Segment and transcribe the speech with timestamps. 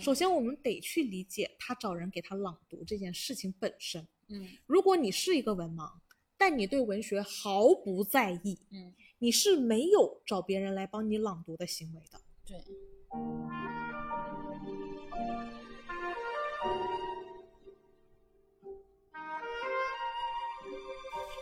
[0.00, 4.06] 首先我们得去理解他找人给他朗读这件事情本身。
[4.28, 5.90] 嗯如果你是一个文盲，
[6.36, 12.20] 但你对文学毫不在意，嗯，你是没有找别人来帮你朗读的行为的。
[12.44, 12.64] 对，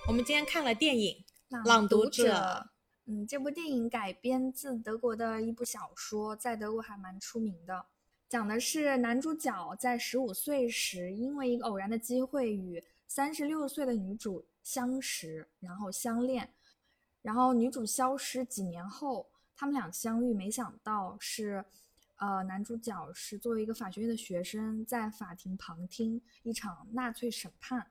[0.08, 1.24] 我们今天看了电影
[1.66, 2.68] 《朗读者
[3.06, 7.86] 嗯，这部电影改编自德国的一部小说，在德国还蛮出名的。
[8.32, 16.50] 讲的是男主角在十五岁时，因为一个偶然的机会与三十六岁的女主相识，然后相恋。
[17.20, 21.62] 然后女主消失几年后，他们俩相遇，没想到是，
[22.16, 27.86] 呃，男主角是作为一个法学院的学生，在法庭旁听一场纳粹审判，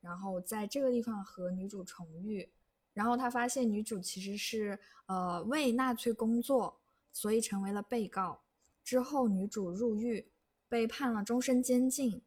[0.00, 2.48] 然后在这个地方和女主重遇。
[2.94, 6.80] 然后他发现女主其实是呃为纳粹工作，
[7.12, 8.40] 所以成为了被告。
[8.84, 10.28] 之后女主入狱，
[10.68, 12.22] 被判了终身监禁。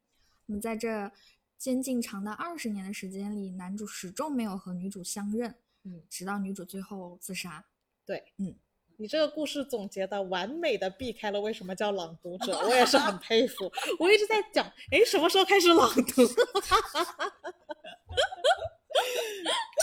[0.45, 1.11] 那么在这
[1.57, 7.65] 监禁长达二十年的时间里，男主始终没有和女主相认，嗯，直到女主最后自杀。
[8.05, 8.55] 对，嗯，
[8.97, 13.71] 你这个故事总结的完美的避开了为什么叫朗读者， 我也是很佩服。
[13.99, 16.21] 我一直在讲，哎，什么时候开始朗读？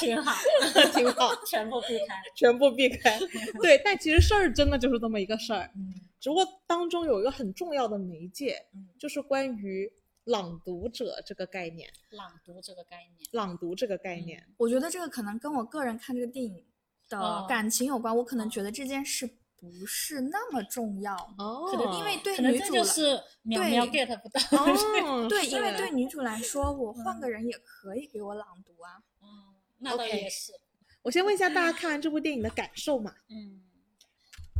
[0.01, 0.33] 挺好，
[0.95, 2.23] 挺好，全部避开。
[2.35, 3.19] 全部避开。
[3.61, 9.93] 对，但其实事儿真的就是这么一个事儿，嗯只不过当中有一个很重要的媒介，嗯就是关于
[10.27, 14.41] 朗读者这个概念，朗读这个概念，朗读这个概念。
[14.57, 16.65] 我觉得这个可能跟我个人看这个电影
[17.09, 18.17] 的哦感情有关。
[18.17, 24.41] 我可能觉得这件事不是那么重要，哦可能因为对女主来这就是苗苗 get 不到。
[24.63, 29.03] 哦， 对，因为对女主来说，我换个人也可以给我朗读啊。
[29.21, 30.53] 嗯，那倒也是。
[31.03, 33.13] 我先问一下大家看完这部电影的感受嘛？
[33.29, 33.61] 嗯，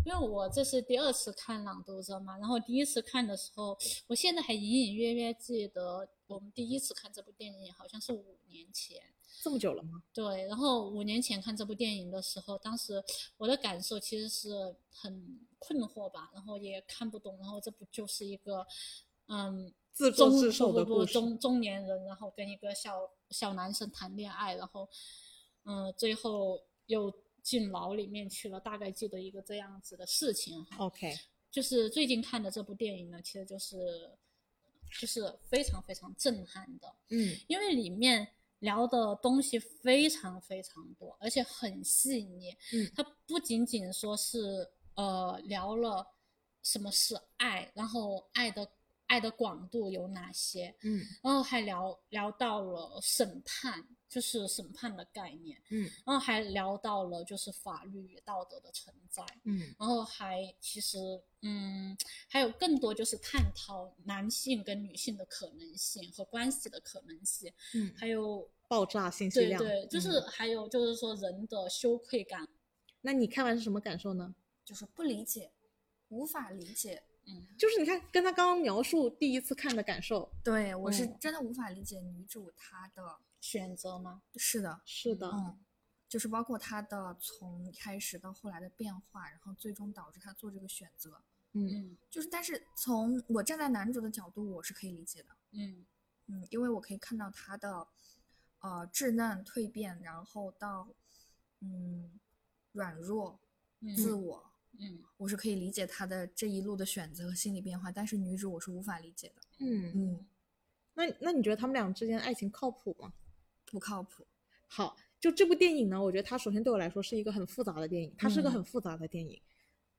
[0.05, 3.77] 因为我这是第二次看《朗读者》嘛，然后第一次看的时候，
[4.09, 9.01] 我现在还隐隐约约记得我们第一次看这部电影好像是五年前。
[9.43, 10.03] 这么久了吗？
[10.13, 13.03] 对，然后五年前看这部电影的时候，当时
[13.39, 18.65] 我的感受其实是很困惑吧，然后也看不懂，然后这不就是一个，
[19.27, 24.89] 嗯，自作自受的故事中中年人，然后跟一个小小男生谈恋爱，然后，
[25.65, 27.13] 嗯、最后又
[27.43, 30.77] 进牢里面去了，大概记得一个这样子的事情哈。
[30.79, 31.13] OK，
[31.51, 34.11] 就是最近看的这部电影呢，其实就是
[35.01, 38.27] 就是非常非常震撼的，嗯因为里面
[38.61, 42.57] 聊的东西非常非常多，而且很细腻。
[42.73, 46.07] 嗯它不仅仅说是呃聊了
[46.63, 48.71] 什么是爱，然后爱的
[49.13, 59.23] 爱的广度有哪些，嗯然后还聊聊到了审判，就是审判的概念，嗯然后还聊到了就是法律与道德的存在。
[59.45, 60.99] 嗯然后还其实，
[61.43, 61.95] 嗯，
[62.27, 72.49] 还有更多就是探讨男性跟女性的可能性和关系的可能性，嗯，还有爆炸信息量，对对，就是嗯还有就是说人的羞愧感，
[73.03, 74.35] 那你看完是什么感受呢？
[74.65, 75.53] 就是不理解，
[76.09, 77.03] 无法理解。
[77.27, 84.23] 嗯，就是你看，跟他刚刚描述第一次看的感受，对我是嗯真的无法理解女主她的，选择吗？
[84.37, 85.59] 是的，是的，嗯，
[86.09, 91.23] 就是包括她的从开始到后来的变化，然后最终导致她做这个选择。
[91.55, 95.29] 嗯嗯就是，但是从我站在男主的角度，我是可以理解的。
[95.53, 95.85] 嗯
[96.27, 97.87] 嗯，因为我可以看到他的
[98.61, 100.89] 呃稚嫩蜕变，然后到
[101.61, 102.19] 嗯
[102.73, 103.39] 软弱、
[103.81, 107.91] 嗯自我，嗯我是可以理解他的这一路的选择和心理变化。
[107.93, 109.43] 但是女主我是无法理解的。
[109.61, 110.27] 嗯，嗯，
[110.95, 113.13] 那那你觉得他们俩之间爱情靠谱吗？
[113.67, 114.27] 不靠谱。
[114.67, 119.41] 好，就这部电影呢，我觉得它首先对我来说是一个很复杂的电影，它是个嗯很复杂的电影。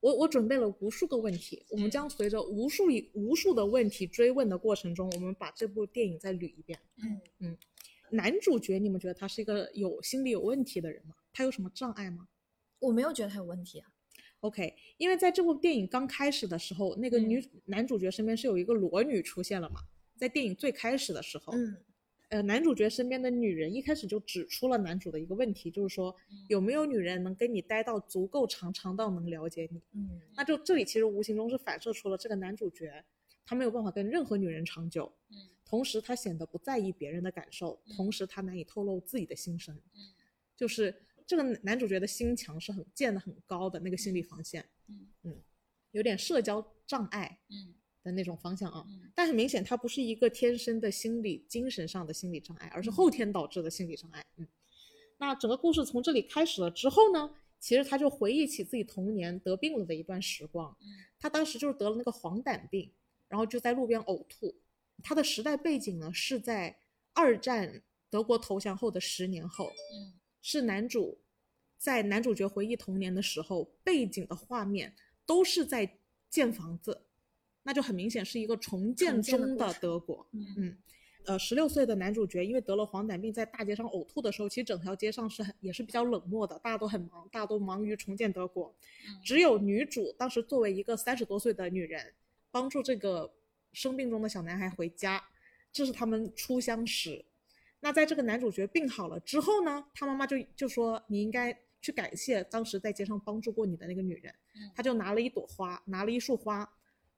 [0.00, 6.78] 我我准备了无数个问题，我们嗯将随着无数以无数的问题追问的过程中，我们把这部电影再捋一遍。
[6.96, 7.58] 嗯嗯
[8.10, 11.14] 男主角，你们觉得他是一个有心理有问题的人吗？
[11.32, 12.28] 他有什么障碍吗
[12.80, 13.90] 我没有觉得他有问题啊。
[14.44, 19.80] ？OK，因为在这部电影刚开始的时候，那个女、男主角身边是有一个裸女出现了嘛，
[20.16, 21.76] 在电影最开始的时候，嗯。
[22.30, 26.44] 呃，男主角身边的女人一开始就指出了男主的一个问题，就是说嗯。
[26.48, 29.80] 有没有女人能跟你待到足够长，长到能了解你？
[29.92, 30.20] 嗯。
[30.36, 33.04] 那就这里其实无形中是反射出了这个男主角
[33.46, 35.36] 他没有办法跟任何女人长久，嗯。
[35.64, 37.96] 同时他显得不在意别人的感受，嗯。
[37.96, 40.00] 同时他难以透露自己的心声，嗯。
[40.56, 40.94] 就是
[41.26, 44.68] 这个男主角的心墙是很建的很高的那个心理防线，
[45.22, 45.42] 嗯
[45.92, 48.84] 有点社交障碍嗯的那种方向啊。
[48.88, 54.24] 嗯但很明显，他不是一个天生的心理、精神上的心理障碍，而是后天导致的心理障碍。
[54.36, 54.46] 嗯，
[55.18, 60.76] 那整个故事从这里开始了之后呢，其实他就回忆起自己童年得病了的一段时光。
[60.82, 60.88] 嗯
[61.18, 62.92] 他当时就是得了那个黄疸病，
[63.28, 64.54] 然后就在路边呕吐。
[65.02, 66.78] 他的时代背景呢是在
[67.14, 70.12] 二战德国投降后的十年后，嗯
[70.46, 71.18] 是男主
[71.78, 74.94] 在男主角回忆童年的时候，背景的画面
[75.24, 75.98] 都是在
[76.28, 77.06] 建房子，
[77.62, 80.28] 那就很明显是一个重建中的德国。
[80.32, 80.78] 嗯嗯，
[81.24, 88.76] 呃，十六岁的男主角因为得了黄疸病，在大街上呕吐的时候，其实整条街上是很也是比较冷漠的，大家都很忙，大家都忙于重建德国。
[89.08, 92.12] 嗯只有女主当时作为一个三十多岁的女人，
[92.50, 93.32] 帮助这个
[93.72, 95.24] 生病中的小男孩回家，
[95.72, 97.24] 这是他们初相识。
[97.84, 104.34] 那在这个男主角病好了之后呢，他妈妈就就说你应该去感谢当时在街上帮助过你的那个女人。
[104.54, 106.66] 嗯他就拿了一朵花，拿了一束花，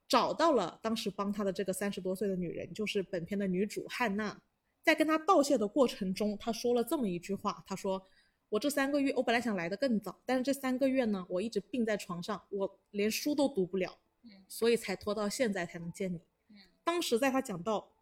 [0.08, 4.42] 找到了当时帮他的这个三十多岁的女人，就是本片的女主汉娜。
[4.82, 8.04] 在跟他道谢的过程中，他说了这么一句话：“他说，
[8.48, 16.16] 我这三个月，我本来想来的更早，但是这三个月呢，我一直病在床上，我连书都读不了，嗯所以才拖到现在才能见你。
[16.50, 17.92] 嗯当时在他讲到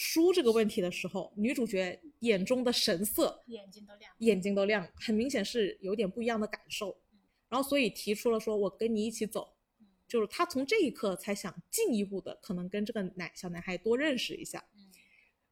[0.00, 4.14] 书这个问题的时候，女主角眼中的神色眼睛都亮。
[4.18, 7.18] 眼睛都亮，很明显是有点不一样的感受嗯。
[7.48, 14.86] 然后所以提出了说，我跟你一起走，嗯就是他从这一刻才想进一步的可能跟这个男小男孩多认识一下，嗯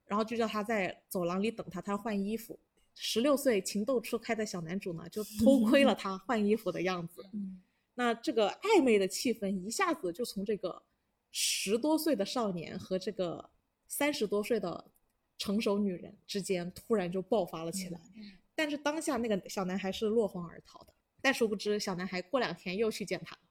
[0.07, 2.57] 然后就叫他在走廊里等他，他要换衣服。
[2.95, 7.29] 十六岁情窦初开的小男主呢，就偷窥了他换衣服的样子。
[7.33, 7.61] 嗯
[7.95, 10.81] 那这个暧昧的气氛一下子就从这个
[11.33, 13.51] 十多岁的少年和这个
[13.89, 14.93] 三十多岁的
[15.39, 18.01] 成熟女人之间突然就爆发了起来。
[18.17, 23.43] 嗯但是当下那个小男孩是落荒而逃的，但殊不知小男孩过两天又去见他了。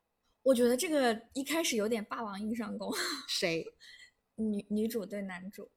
[0.42, 2.92] 我觉得这个一开始有点霸王硬上弓，
[3.28, 3.64] 谁？
[4.38, 5.70] 女女主对男主。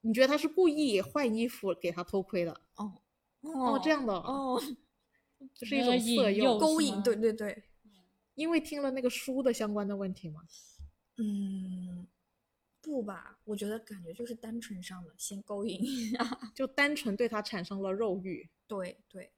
[0.00, 2.58] 你觉得他是故意换衣服给他偷窥的？
[2.76, 3.02] 哦
[3.42, 4.58] 哦，这样的，哦，
[5.54, 6.58] 这是一种色诱。
[6.58, 7.62] 勾引，对对对，
[8.34, 10.40] 因为听了那个书的相关的问题嘛。
[11.18, 12.06] 嗯，
[12.82, 16.18] 不吧，我觉得感觉就是单纯上的，先勾引一下。
[16.54, 18.48] 就单纯对他产生了肉欲。
[18.66, 19.30] 对对，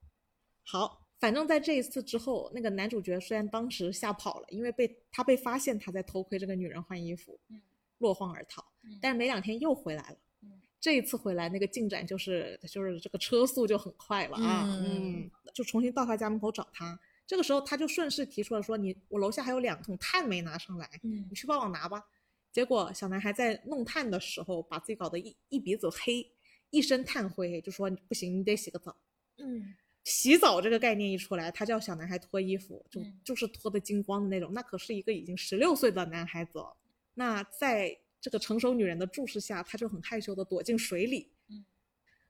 [0.65, 7.61] 好，反正在这一次之后，那个男主角虽然当时吓跑了，因为被他被发现他在偷窥这个女人换衣服，嗯
[7.99, 8.65] 落荒而逃。
[8.85, 10.17] 嗯但是没两天又回来了。
[10.43, 16.99] 嗯这一次回来，那个进展就是就是这个车速就很快了啊，嗯就重新到他家门口找他。
[17.27, 22.05] 这个时候他就顺势提出了说：“你我楼下还有两桶炭没拿上来，嗯你去帮我拿吧。”
[22.53, 26.31] 结果小男孩在弄炭的时候，把自己搞得一一鼻子黑，
[26.71, 28.95] 一身炭灰，就说：“不行，你得洗个澡。”
[29.39, 34.53] 嗯洗澡这个概念一出来，他叫小男孩脱衣服，就嗯就是脱的精光的那种。
[34.53, 36.77] 那可是一个已经十六岁的男孩子哦。
[37.15, 41.31] 那在这个成熟女人的注视下，他就很害羞的躲进水里。
[41.49, 41.65] 嗯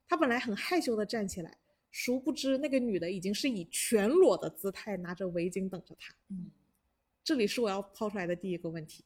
[0.07, 1.57] 他本来很害羞的站起来，
[1.89, 6.13] 殊不知那个女的已经是以全裸的姿态拿着围巾等着他。
[6.29, 6.51] 嗯
[7.23, 9.03] 这里是我要抛出来的第一个问题：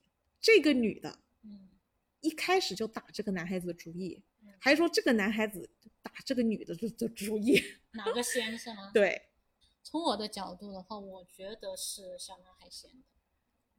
[0.47, 1.67] 这个女的嗯
[2.21, 5.69] 一开始就打这个男孩子的主意嗯，还是说这个男孩子
[6.01, 7.61] 打这个女的的的主意？
[7.91, 9.23] 哪个先是吗？， 对
[9.83, 12.97] 从我的角度的话，我觉得是小男孩先的。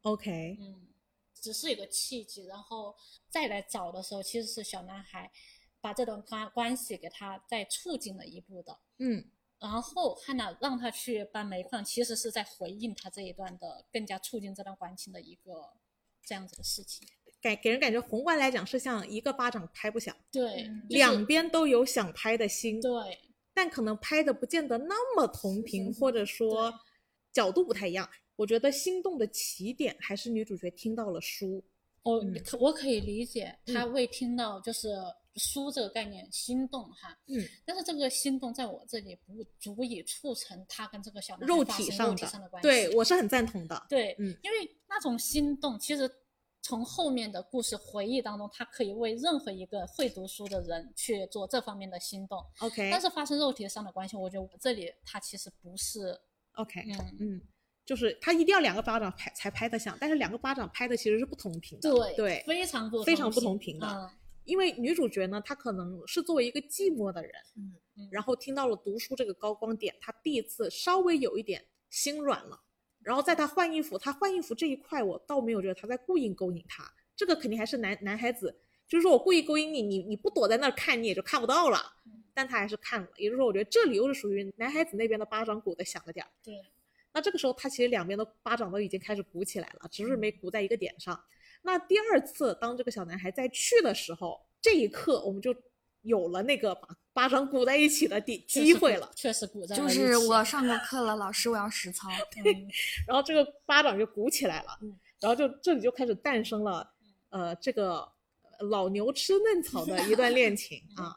[0.03, 0.89] ，OK，嗯，
[1.33, 2.95] 只是一个契机，然后
[3.31, 5.33] 再来找的时候，其实是小男孩
[5.81, 8.79] 把这段关关系给他再促进了一步的。
[8.99, 9.31] 嗯。
[9.59, 15.73] 然后汉娜让他去搬煤矿，其实是在回应他这一段的更加促进这段感情的一个
[16.29, 17.09] 这样子的事情。
[17.41, 22.93] 给给人感觉宏观来讲是像一个巴掌拍不响，对，嗯就是两边都有想拍的心，对
[23.55, 26.75] 但可能拍的不见得那么同频，或者说
[27.33, 28.09] 角度不太一样。
[28.37, 31.65] 我觉得心动的起点还是女主角听到了书，
[32.03, 34.95] 哦嗯可我可以理解他嗯会听到就是
[35.39, 42.69] 书这个概念心动哈，嗯，但是这个心动在我这里不足以促成他跟这个小肉体上的关系。
[42.69, 43.87] 对我是很赞同的。
[43.89, 46.11] 对，嗯因为那种心动，其实
[46.61, 52.45] 从后面的故事回忆当中，他可以为任何一个会读书的人去做这方面的心动。
[52.59, 56.19] OK，但是发生肉体上的关系，我觉得我这里他其实不是
[56.55, 57.43] ，OK，嗯，嗯，
[57.87, 61.91] 就是他一定要两个巴掌拍才拍得响，但是两个巴掌拍的其实是不同频的。
[61.91, 64.11] 对对，非常不非常不同同频的嗯
[64.49, 72.59] 因为女主角呢，她可能是作为一个寂寞的人，嗯嗯然后听到了读书这个高光点，她第一次稍微有一点心软了。
[73.01, 82.25] 然后在她换衣服，她换衣服这一块，我倒没有觉得她在故意勾引他，这个肯定还是男男孩子，就是说我故意勾引你，你你不躲在那儿看，你也就看不到了嗯。
[82.35, 86.31] 但他还是看了，也就是说，我觉得这里又是属于男孩子那边的巴掌鼓的响了点儿。
[86.43, 86.55] 对，
[87.13, 91.21] 那这个时候，他其实两边的巴掌都已经开始鼓起来了，只是没鼓在一个点上。
[91.63, 95.55] 那第二次，当这个小男孩再去的时候，这一刻我们就
[96.03, 99.11] 有了那个把巴掌鼓在一起的底确实鼓机会了。
[99.15, 102.09] 确实鼓在一起是我上过课了，老师我要实操。
[102.45, 102.69] 嗯
[103.07, 106.89] 然后这个巴掌就鼓起来了，嗯然后就这里就开始诞生了
[107.31, 108.01] 呃这个
[108.43, 111.15] 呃老牛吃嫩草的一段恋情 啊，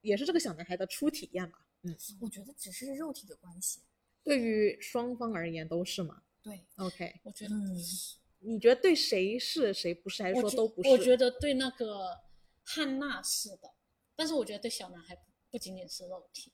[0.00, 1.58] 也是这个小男孩的初体验吧。
[1.82, 3.80] 嗯，我觉得只是肉体的关系。
[4.24, 6.22] 对于双方而言都是嘛。
[6.42, 8.16] 对，OK，我觉得嗯不是。
[8.44, 10.88] 你觉得对谁是谁不是，还是说都不是？
[10.90, 12.20] 我觉得对那个
[12.64, 13.72] 汉娜是的，
[14.16, 16.52] 但是我觉得对小男孩不不仅仅是肉体，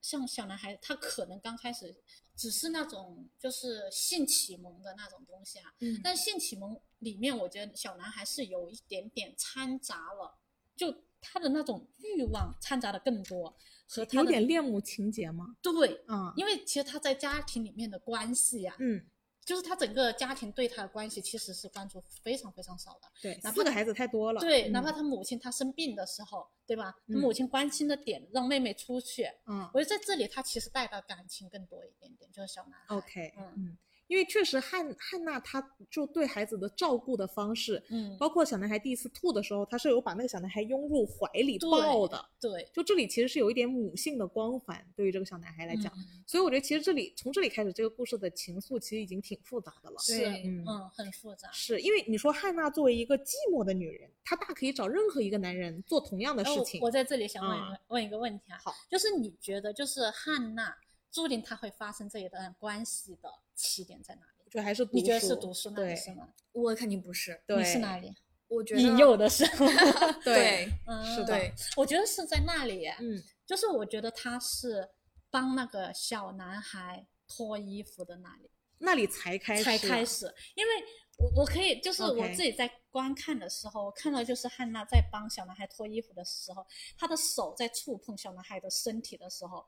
[0.00, 1.94] 像小男孩他可能刚开始
[2.36, 10.38] 只是那种就是性启蒙的那种东西啊，嗯但性启蒙里面，我觉得小男孩是有一点点掺杂了，
[10.76, 15.56] 就他的那种欲望掺杂的更多，和他有点恋母情节吗？
[15.62, 19.06] 对，嗯，因为其实他在家庭里面的关系呀、嗯，
[19.44, 23.08] 就是他整个家庭对他的关系其实是关注非常非常少的。
[23.20, 24.40] 对，哪怕四个孩子太多了。
[24.40, 26.92] 对，哪嗯怕他母亲他生病的时候，对吧？
[27.08, 32.96] 他嗯母亲关心的点让妹妹出去，嗯我觉得在这里他其实带的感情更多一点点，就是小男孩。
[32.96, 42.24] ，OK，嗯嗯，因为确实汉汉娜她就对孩子的照顾的方式，嗯，包括小男孩第一次吐的时候，她是有把那个小男孩拥入怀里对抱的。
[42.40, 49.96] 对就这里其实是有一点母性的光环，对于这个小男孩来讲，嗯所以我觉得其实这里从这里开始，这个故事的情愫其实已经挺复杂的了。
[49.98, 51.50] 是嗯嗯很复杂。
[51.52, 56.80] 是因为你说汉娜作为一个寂寞的女人，她大可以找任何一个男人做同样的事情。
[56.80, 60.76] 我在这里想问一嗯、问一个问题啊，好，就是你觉得就是汉娜
[61.10, 63.30] 注定她会发生这一段关系的
[63.62, 64.50] 起点在哪里？
[64.50, 66.28] 就还是读你觉得书是读书那里对是吗？
[66.52, 67.40] 我肯定不是。
[67.46, 68.12] 对，你是哪里？
[68.48, 69.66] 我觉得你有的时候
[70.22, 74.86] 对，嗯，是的对，我觉得是在那里，嗯，就是我觉得他是
[75.30, 80.72] 帮那个小男孩脱衣服的那里那里才开始，才开始，因为
[81.18, 86.66] 我我可以就是我自己在观看的时候，我看到就是汉娜在帮小男孩脱衣服的时候，
[86.98, 89.64] 她的手在触碰小男孩的身体的时候，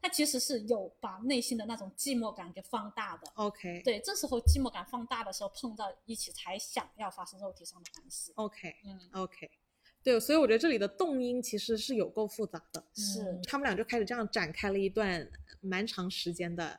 [0.00, 3.30] 她其实是有把内心的那种寂寞感给放大的。
[3.34, 8.32] OK，对，这时候寂寞感放大的时候碰到一起，才想要发生肉体上的关系。
[8.36, 9.50] OK 嗯，OK，
[10.02, 12.84] 对，所以我觉得这里的动因其实是有够复杂的。
[12.94, 15.28] 是，他们俩就开始这样展开了一段
[15.60, 16.78] 蛮长时间的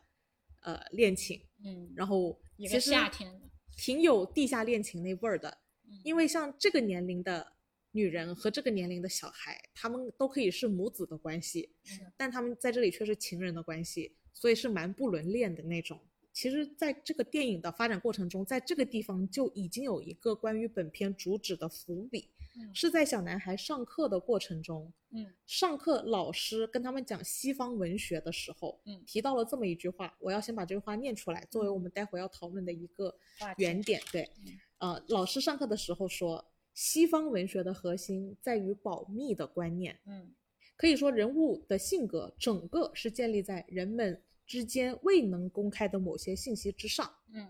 [0.62, 3.42] 呃恋情，嗯，然后其实夏天，
[3.76, 5.50] 挺有地下恋情那味儿的，
[5.86, 7.54] 嗯因为像这个年龄的
[7.92, 12.02] 女人和这个年龄的小孩，他们都可以是母子的关系，是。
[12.16, 16.00] 但他们在这里却是情人的关系，所以是蛮不伦恋的那种。
[16.34, 22.70] 其实，在这个电影的发展过程中，在这个地方就已经有一个关于本片主旨的伏笔，嗯。
[22.76, 25.34] 是在小男孩上课的过程中，嗯。
[25.48, 33.18] 上课老师跟他们讲西方文学的时候，嗯提到了这么一句话，我要先把这句话念出来，作为我们待会要讨论的一个
[33.58, 34.00] 原点。
[34.12, 36.46] 对嗯，呃，老师上课的时候说，
[36.78, 40.32] 西方文学的核心在于保密的观念，嗯
[40.76, 47.12] 可以说人物的性格整个是建立在人们之间未能公开的某些信息之上。
[47.34, 47.50] 嗯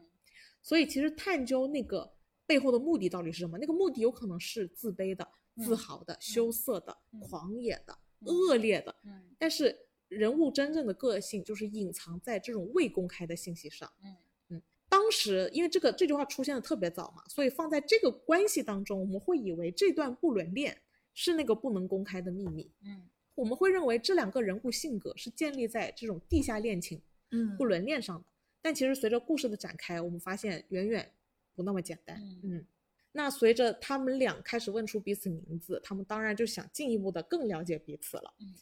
[0.61, 2.09] 所以其实探究那个
[2.45, 8.95] 背后的目的到底是什么，那个目的有可能是自卑的、自嗯豪的、羞涩的、嗯狂野的、嗯恶劣的。
[9.03, 13.91] 嗯但是人物真正的个性就是隐藏在这种未公开的信息上。
[14.05, 14.15] 嗯
[15.07, 20.77] 当时因为这个这句话出现的特别早嘛，所以放在这个关系当中，我们会以为这段不伦恋
[21.13, 22.69] 是那个不能公开的秘密。
[22.85, 28.25] 嗯我们会认为这两个人物性格是建立在这种地下恋情、嗯不伦恋上的。
[28.61, 31.09] 但其实随着故事的展开，我们发现远远
[31.55, 32.19] 不那么简单。
[32.21, 32.65] 嗯嗯，
[33.13, 38.33] 那随着他们俩开始问出彼此名字，他们当然就想进一步的更了解彼此了。
[38.41, 38.53] 嗯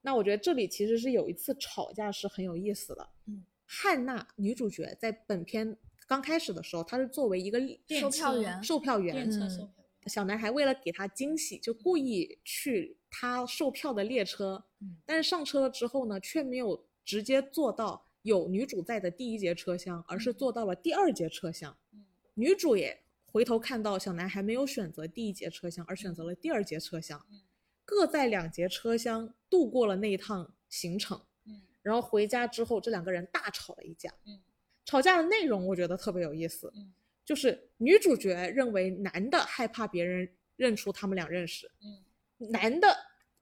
[0.00, 3.06] 那我觉得这里其实是有一次吵架是很有意思的。
[3.26, 5.76] 嗯，汉娜女主角在本片
[6.10, 21.78] 刚开始的时候，他是作为一个售票员售票员电，车嗯售票员，小男孩为了给他惊喜，就故意去他售票的列车，嗯但是上车了之后呢，却没有直接坐到有女主在的第一节车厢，而是嗯坐到了第二节车厢。
[21.92, 27.42] 嗯女主也回头看到小男孩没有选择第一节车厢，而选择了第二节车厢，嗯
[27.84, 31.22] 各在两节车厢度过了那一趟行程。
[31.46, 34.12] 嗯然后回家之后，这两个人大吵了一架。
[34.26, 34.42] 嗯
[34.84, 36.92] 吵架的内容我觉得特别有意思，嗯
[37.24, 42.88] 就是女主角认为男的害怕别人认出他们俩认识，嗯男的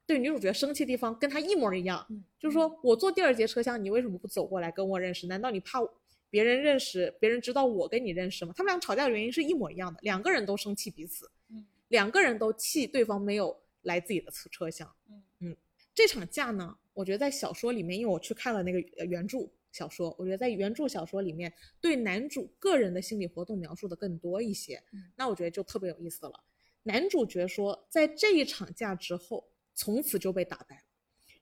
[0.04, 5.26] 对女主角生气的地方跟他一模一样，嗯就是说我坐第二节车厢，你为什么不走过来跟我认识？
[5.26, 5.80] 难道你怕
[6.28, 8.52] 别人认识，别人知道我跟你认识吗？
[8.54, 14.92] 他们俩吵架的原因是一模一样的，两个人都生气彼此，嗯两个人都气对方没有来自己的车车厢。
[15.40, 15.56] 嗯
[15.94, 19.38] 这场架呢，我觉得在小说里面，因为我去看了那个呃原著
[19.72, 24.82] 小说，我觉得在原著小说里面对男主个人的心理活动描述的更多一些。
[24.92, 26.44] 嗯那我觉得就特别有意思了。
[26.84, 30.82] 男主角说，在这一场架之后，从此就被打败了，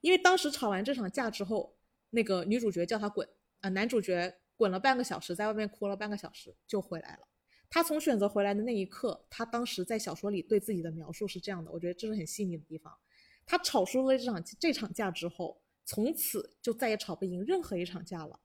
[0.00, 1.76] 因为当时吵完这场架之后，
[2.10, 3.28] 那个女主角叫他滚
[3.60, 7.28] 啊、男主角滚了半个小时，在外面哭了半个小时就回来了。
[7.68, 12.92] 他从选择回来的那一刻，他当时在小说里对自己的描述是这样的，我觉得这是很细腻的地方。
[13.44, 18.38] 他吵输了这场这场架之后，从此就再也吵不赢任何一场架了，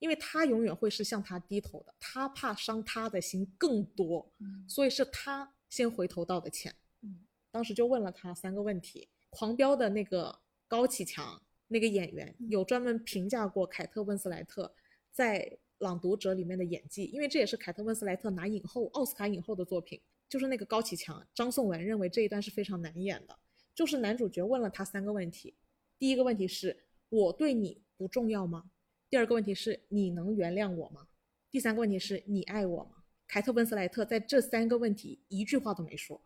[0.00, 6.74] 因为他永远会是向他低头的，他怕伤他的心更多，嗯所以是他先回头道的歉。
[7.02, 9.08] 嗯，当时就问了他三个问题。
[9.30, 14.74] 狂飙的那个高启强那个演员嗯有专门评价过凯特温斯莱特
[15.10, 15.40] 在
[15.78, 19.98] 《朗读者》里面的演技，因为这也是凯特温斯莱特拿影后奥斯卡影后的作品，
[20.28, 21.26] 就是那个高启强。
[21.34, 23.38] 张颂文认为这一段是非常难演的，
[23.74, 25.54] 就是男主角问了他三个问题，
[26.02, 26.76] 第一个问题是
[27.10, 28.68] 我对你不重要吗？
[29.08, 31.06] 第二个问题是你能原谅我吗？
[31.48, 33.04] 第三个问题是你爱我吗？
[33.28, 36.20] 凯特温斯莱特在这三个问题一句话都没说，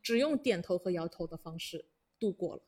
[0.00, 1.84] 只用点头和摇头的方式
[2.20, 2.62] 度过了。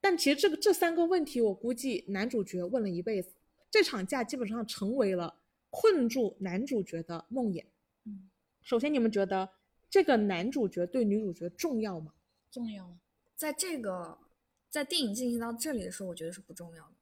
[0.00, 3.32] 但其实这个这三个问题，我估计男主角问了一辈子，
[3.70, 5.32] 这场架基本上成为了
[5.70, 7.64] 困住男主角的梦魇。
[8.06, 8.28] 嗯，
[8.64, 9.48] 首先，你们觉得
[9.88, 12.12] 这个男主角对女主角重要吗？
[12.50, 12.98] 重要了。
[13.36, 14.18] 在这个
[14.70, 16.94] 在电影进行到这里的时候，我觉得是不重要的。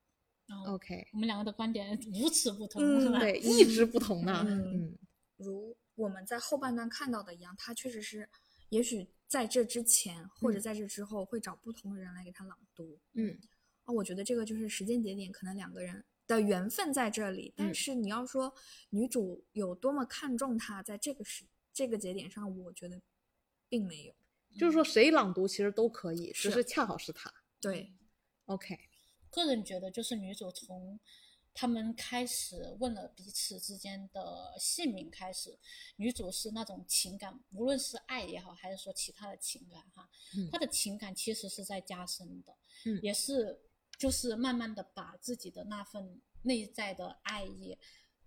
[0.67, 3.21] OK，我们两个的观点如此不同，嗯是吧？
[3.21, 4.43] 对， 一直不同呢。
[4.49, 4.99] 嗯嗯
[5.37, 8.29] 如我们在后半段看到的一样，他确实是，
[8.71, 12.99] 也许在这之前或者嗯在这之后会找不同的人来给他朗读。
[13.13, 13.39] 嗯
[13.85, 17.53] 啊，我觉得这个就是时间节点，可能两个人的缘分在这里。
[17.55, 18.55] 但嗯是你要说
[18.89, 21.45] 女主有多么看重他，在这个时
[21.75, 23.03] 这个节点上，我觉得
[23.69, 24.15] 并没有。
[24.57, 27.31] 就是说谁朗读其实都可以，只是是恰好是他。
[27.61, 27.93] 对
[28.47, 28.79] ，OK，
[29.31, 30.99] 个人觉得，就是女主从
[31.53, 35.59] 他们开始问了彼此之间的姓名开始，
[35.97, 43.01] 女主是那种情感，无论是爱也好，还是说其他的情感哈，嗯她的情感其实是在加深的，嗯。
[43.03, 43.61] 也是
[43.99, 47.77] 就是慢慢的把自己的那份内在的爱意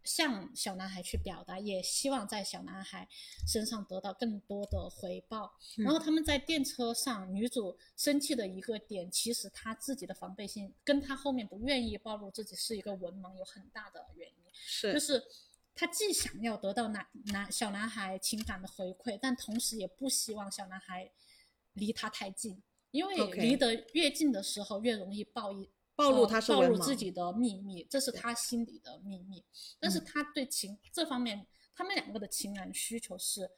[0.03, 3.08] 向小男孩去表达，也希望在小男孩
[3.48, 5.58] 身上得到更多的回报。
[5.77, 14.94] 嗯然后他们在电车上，女主生气的一个点，其实她自己的防备心跟她后面不愿意暴露自己是一个文盲有很大的原因，是。
[14.94, 15.24] 就是
[15.74, 21.11] 她既想要得到男男小男孩情感的回馈，但同时也不希望小男孩
[21.74, 22.61] 离她太近，
[22.92, 25.70] 因为离得越近的时候，越容易暴一
[26.01, 29.44] 暴露呃暴露他是文盲自己的秘密，这是他心里的秘密。
[29.79, 30.05] 但是嗯。
[30.05, 33.50] 他对情这方面，他们两个的情感需求是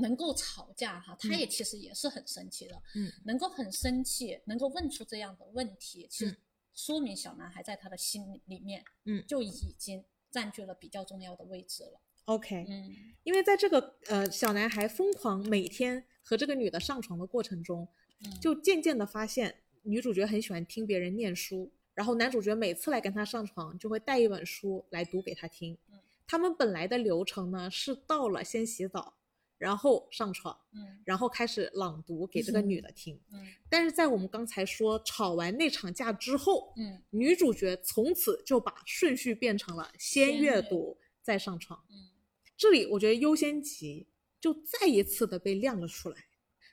[0.00, 1.38] 能够吵架哈，他嗯。
[1.38, 3.10] 也其实也是很生气的，嗯。
[3.24, 6.28] 能够很生气，能够问出这样的问题，其嗯。
[6.28, 6.36] 实
[6.74, 9.24] 说明小男孩在他的心里面，嗯。
[9.26, 12.00] 就已经占据了比较重要的位置了。
[12.26, 12.94] OK，嗯。
[13.22, 17.88] 因为在这个呃小男孩疯狂每天和这个女的上床的过程中，
[18.24, 25.98] 嗯，就渐渐的发现女主角很喜欢听别人念书，然后男主角每次来跟她上床就会带一本书来读给她听嗯。
[26.28, 29.14] 他们本来的流程呢是到了先洗澡，
[29.56, 33.18] 然后上床，嗯然后开始朗读给这个女的听。
[33.32, 41.82] 嗯但是在我们刚才说吵完那场架之后，嗯女主角从此就把顺序变成了先先阅阅读再上床。
[41.90, 42.10] 嗯
[42.58, 44.06] 这里我觉得优先级
[44.40, 46.16] 就再一次的被亮了出来。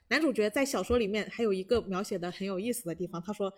[0.08, 3.52] 男主角在小说里面还有一个描写的很有意思的地方，他说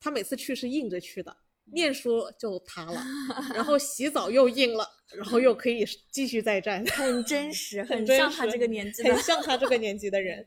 [0.00, 1.36] 他每次去是硬着去的，
[1.72, 3.02] 念书就塌了，
[3.54, 9.22] 然后洗澡又硬了，然后又可以继续再战，很 真实，很像他这个年纪的很。
[9.22, 10.44] 像他这个年纪的人。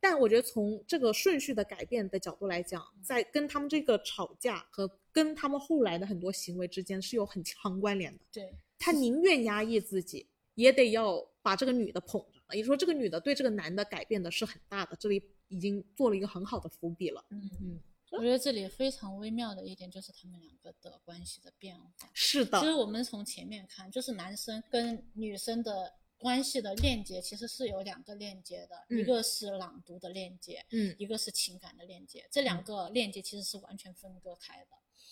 [0.00, 8.20] 但我觉得从这个顺序的改变的角度来讲，在跟他们这个吵架和跟他们后来的很多行为之间是有很强关联的。
[8.32, 12.40] 对，他宁愿压抑自己，也得要把这个女的捧着。
[12.54, 17.24] 也就是说，这个女的对这个男的改变的是很大的，这里已经做了一个很好的伏笔了。
[17.30, 17.80] 嗯嗯，
[18.10, 22.10] 我觉得这里非常微妙的一点就是他们两个的关系的变化。
[22.14, 32.26] 是的其，实我们从前面看，就是男生跟女生的关系的链接其实是有两个链接的，嗯一个是朗读的链接，嗯一个是情感的链接。
[32.30, 34.70] 这两个链接其实是完全分割开的。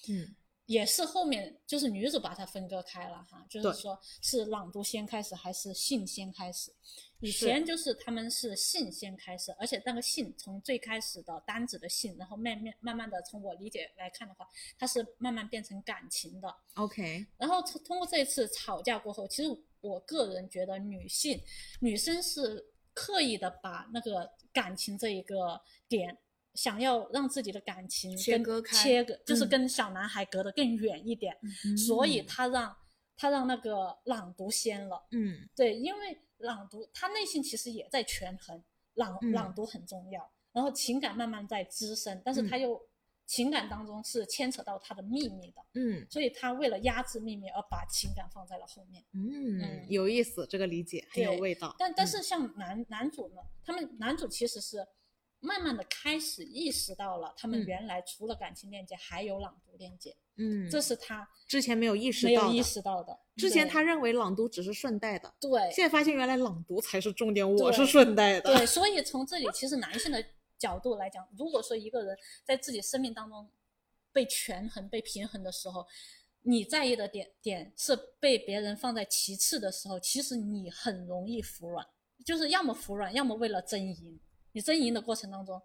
[0.08, 0.34] 嗯
[0.66, 6.72] 也是后面就是女主把它分割开了哈，就是说是朗读先开始还是信先开始？
[7.20, 14.46] 以前就是他们是信先开始，而且那个信从最开始的单子的信，然后慢慢慢慢的从我理解来看的话，
[14.78, 16.54] 它是慢慢变成感情的。
[16.74, 19.48] ，OK，然后通通过这一次吵架过后，其实
[19.80, 21.40] 我个人觉得女性
[21.80, 26.18] 女生是刻意的把那个感情这一个点，
[26.56, 31.36] 想要让自己的感情跟切割开切割就是嗯跟小男孩隔得更远一点，
[31.76, 32.74] 所以他让
[33.16, 35.06] 他让那个朗读先了。
[35.12, 38.62] 嗯对，因为朗读他内心其实也在权衡，
[38.94, 42.88] 朗嗯朗读很重要，然后情感慢慢在滋生，但是他嗯又
[43.26, 49.02] 情感当中是牵扯到他的秘密的，嗯所以他为了压制秘密而把情感放在了后面。
[49.12, 51.68] 嗯嗯，有意思，这个理解很有味道。
[51.70, 54.86] 嗯但但是像男、男主呢，他们男主其实是
[55.40, 63.18] 慢慢的开始意识到了，他们嗯原来除了感情链接，还有朗读链接，嗯，这是他之前没有意识到的没有意识到的。
[63.36, 68.56] 之前他认为朗读只是顺带的，对现在发现原来朗读才是重点，我是顺带的。
[68.56, 70.24] 对，所以从这里其实男性的
[70.58, 73.48] 角度来讲，如果说一个人在自己生命当中
[74.12, 75.86] 被权衡、被平衡的时候，
[76.42, 81.86] 你在意的点点是被别人放在其次的时候，其实你很容易服软，
[82.24, 84.18] 就是要么服软，要么为了争赢。
[84.56, 85.60] 你争赢的过程当中，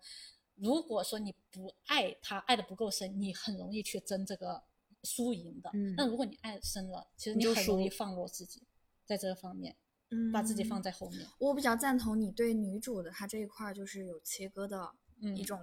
[0.55, 4.61] 如果说你不爱他，爱的不够深，你很容易去争这个
[5.03, 5.69] 输赢的。
[5.73, 8.67] 嗯但如果你爱深了，其实你就很容易放过自己，
[9.05, 9.77] 在这个方面
[10.09, 11.25] 嗯，把自己放在后面。
[11.39, 15.57] 我比较赞同你对女主的她这一块儿就是有切割的嗯一种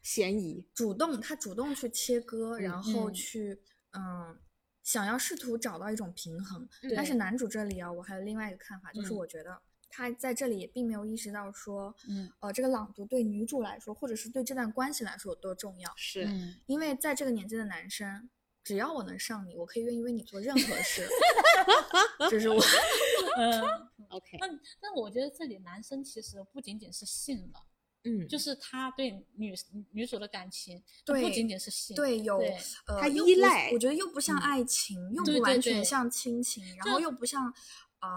[0.00, 3.60] 嫌疑，主动，她主动去切割，然后嗯去
[3.94, 4.38] 嗯
[4.84, 6.68] 想要试图找到一种平衡。
[6.84, 15.92] 嗯但是男主这里啊，我还有另外一个看法，就是嗯我觉得他在这里也并没有意识到说，嗯呃，这个朗读对女主来说，或者是对这段关系来说有多重要。
[15.96, 16.54] 是、嗯。
[16.66, 18.30] 因为在这个年纪的男生，
[18.62, 21.08] 只要我能上你，我可以愿意为你做任何事。
[22.30, 22.56] 这是我，
[23.36, 23.60] 嗯
[24.08, 24.46] ，OK，那
[24.82, 27.66] 那我觉得这里男生其实不仅仅是信了，
[28.04, 29.54] 嗯，就是他对女
[29.92, 32.38] 女主的感情，对不仅仅是信，对，有
[32.86, 37.52] 呃，他依赖我觉得又不像嗯爱情，又不完全像亲情，然后又不像
[38.00, 38.08] 呃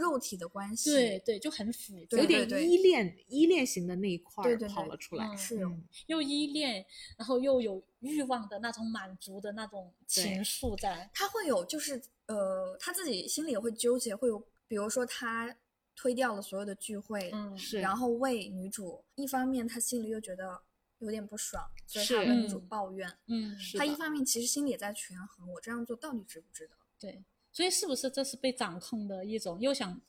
[0.00, 0.90] 肉体的关系。
[0.90, 5.26] 对对，就很复杂，有点依恋依恋型的那一块儿对对对跑了出来。
[5.26, 6.84] 嗯是嗯又依恋，
[7.16, 15.54] 然后又有欲望的那种满足的那种情愫在，他会有就是呃，他自己心里也会纠结，会有比如说他
[15.94, 20.62] 推掉了所有的聚会，嗯，是，然后为女主，一方面他心里又觉得
[20.98, 23.12] 有点不爽，所以是他跟女主嗯抱怨。
[23.26, 26.74] 嗯，他一方面其实心里也在权衡，我这样做到底值不值得？
[26.98, 27.22] 对。
[27.60, 30.00] 所以是不是这是被掌控的一种，又想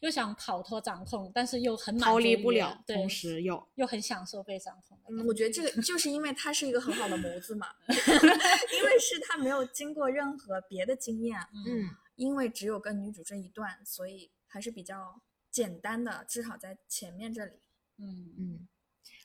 [0.00, 5.22] 又想逃脱掌控，但是又很满逃离不了，同时又又很享受被掌控的。
[5.22, 17.52] 嗯，我觉得这个就是因为他是一个很好的模子嘛， 因为是他没有经过任何别的经验，嗯因为只有跟女主这一段，所以还是比较简单的，至少在前面这里。
[17.98, 18.68] 嗯嗯，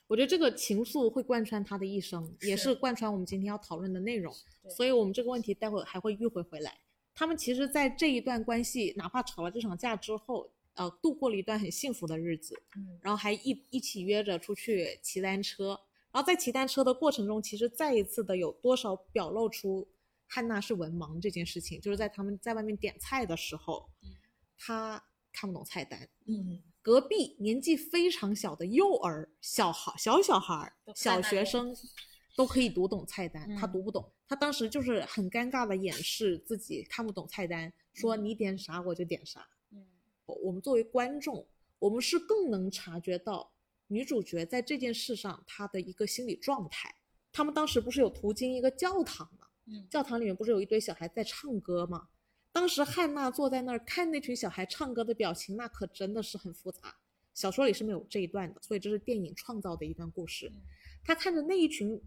[0.06, 4.32] 我觉得这个情愫会贯穿他的一生，也是是贯穿我们今天要讨论的内容。
[4.62, 6.78] 对所以我们这个问题待会儿还会迂回回来。
[7.14, 15.78] 他们其实，在这一段关系，哪怕吵了这场架之后，呃，度过了一段很幸福的日子，嗯，然后还一一起约着出去骑单车。
[16.10, 19.88] 然后在骑单车的过程中，其实再一次的有多少表露出
[20.26, 24.10] 汉娜是文盲这件事情，就是在他们在外面点菜的时候，嗯
[24.58, 31.74] 他看不懂菜单，嗯，隔壁年纪非常小的幼儿、小孩、小小孩儿、小学生
[32.36, 34.12] 都可以读懂菜单，他嗯读不懂。
[34.32, 39.46] 他当时就是很尴尬的掩饰自己看不懂菜单，说嗯你点啥我就点啥。
[39.72, 39.86] 嗯
[40.24, 41.46] 我们作为观众，
[41.78, 43.52] 我们是更能察觉到
[43.88, 46.94] 女主角在这件事上她的一个心理状态。
[47.30, 49.46] 他们当时不是有途经一个教堂吗？
[49.66, 52.08] 嗯教堂里面不是有一堆小孩在唱歌吗？
[52.52, 56.96] 当时汉娜坐在那儿看那群小孩唱歌的表情，那可真的是很复杂。
[57.34, 60.50] 小说里是没有这一段的，所以这是电影创造的一段故事。
[60.54, 60.62] 嗯
[61.04, 62.00] 他看着那一群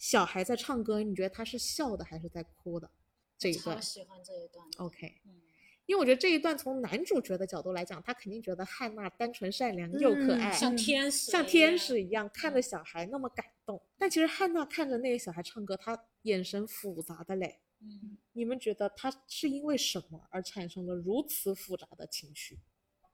[0.00, 2.90] 小孩在唱歌，你觉得他是笑的还是在哭的？
[3.38, 4.66] 这一超段喜欢这一段。
[4.78, 5.42] OK，嗯
[5.86, 13.82] 因为我觉得这一段从男主角的角度来讲，他肯定觉得汉娜单纯善良又可嗯爱，像天使，像天使一样看着嗯小孩那么感动。
[13.98, 17.60] 但其实汉娜看着那个小孩唱歌，她眼神复杂的嘞。
[17.80, 22.58] 嗯，你们觉得他是因为什么而产生了如此复杂的情绪？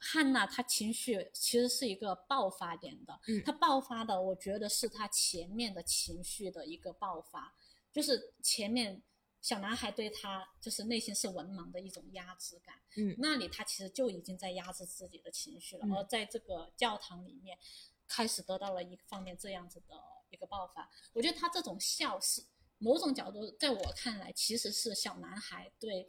[0.08, 3.42] 汉娜她情绪其实是一个爆发点的，嗯。
[3.44, 7.54] 她爆发的，我觉得是她前面的情绪的一个爆发，
[7.92, 9.02] 就是前面
[9.42, 13.16] 小男孩对她就是内心是文盲的一种压制感，嗯。
[13.18, 15.92] 那里她其实就已经在压制自己的情绪了，嗯。
[15.94, 17.58] 而在这个教堂里面
[18.06, 19.96] 开始得到了一方面这样子的
[20.30, 22.44] 一个爆发，我觉得他这种笑是
[22.78, 26.06] 某种角度在我看来其实是小男孩对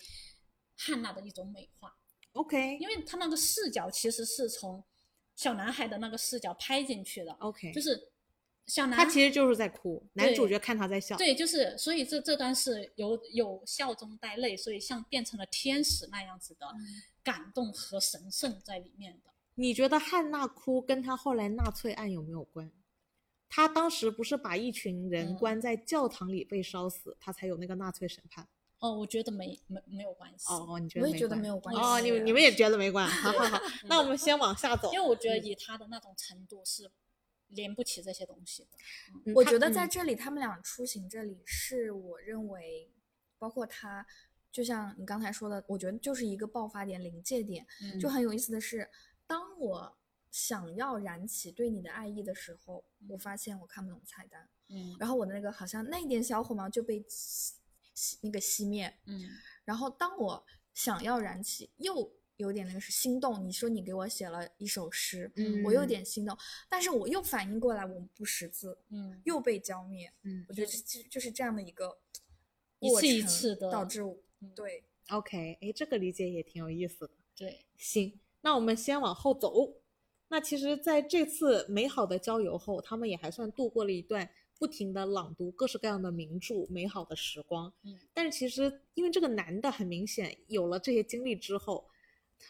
[0.75, 1.97] 汉娜的一种美化。
[2.37, 4.83] OK 因为他那个视角其实是从
[5.35, 8.09] 小男孩的那个视角拍进去的，OK，就是
[8.65, 11.15] 小男他其实就是在哭，男对主角看他在笑。
[11.17, 16.79] 对，就是所以这这段是有有笑中带泪，所以像变成了天使那样子的嗯
[17.23, 19.31] 感动和神圣在里面的。
[19.55, 22.71] 你觉得汉娜哭跟他后来纳粹案有没有关？
[23.49, 28.47] 他当时不是把一群人嗯关在教堂里被烧死，他才有那个纳粹审判。
[28.79, 31.81] 哦，我觉得没没没有关系，哦，你觉我也觉得得没有关系。
[31.81, 33.07] 哦，你们你们也觉得没关？
[33.09, 34.91] 好好好， 那我们先往下走。
[34.93, 36.89] 因为我觉得嗯以他的那种程度是
[37.47, 38.69] 连不起这些东西的。
[39.25, 42.91] 嗯我觉得在嗯这里，他们俩出行这里是我认为，
[43.39, 44.05] 包括他，
[44.51, 47.65] 就像你刚才说的，我觉得就是一个爆发点、临界点。
[47.81, 48.87] 嗯就很有意思的是，
[49.25, 49.97] 当我
[50.29, 57.03] 想要燃起对你的爱意的时候，我发现我看不懂菜单，嗯然后我的那个好像那一点小火苗就被
[58.21, 58.93] 那个熄灭。
[59.05, 59.29] 嗯
[59.65, 63.45] 然后当我想要燃起，又有点那个是心动。
[63.45, 66.37] 你说你给我写了一首诗，嗯我有点心动，
[66.69, 70.13] 但是我又反应过来，我们不识字，嗯又被浇灭。
[70.23, 71.97] 嗯我觉得这这就是这样的一个
[72.79, 77.13] 一次一过程次的导致我嗯对 OK，哎，这个理解也挺有意思的。
[77.35, 79.53] 对，行，那我们先往后走。
[80.29, 87.71] 那其实，在这次美好的郊游后，他们也还算度过了一段不停的朗读各式各样的名著、美好的时光。
[87.83, 91.87] 嗯但是其实，因为这个男的很明显有了这些经历之后，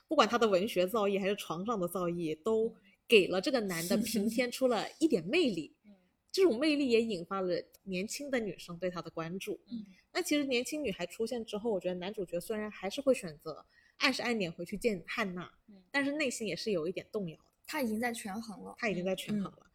[0.08, 2.74] 不管他的文学造诣还是床上的造诣，都
[3.08, 5.76] 给了这个男的平 添出了一点魅力。
[5.86, 5.94] 嗯
[6.30, 9.60] 这种魅力也引发了年轻的女生对他的关注。
[9.72, 13.66] 嗯那其实年轻女孩出现之后，我觉得男主角虽然还是会选择
[13.98, 17.44] 按时按点回去见汉娜，嗯但是内心也是有一点动摇的。
[17.66, 18.76] 他已经在权衡了。
[18.78, 19.67] 他已经在权衡了，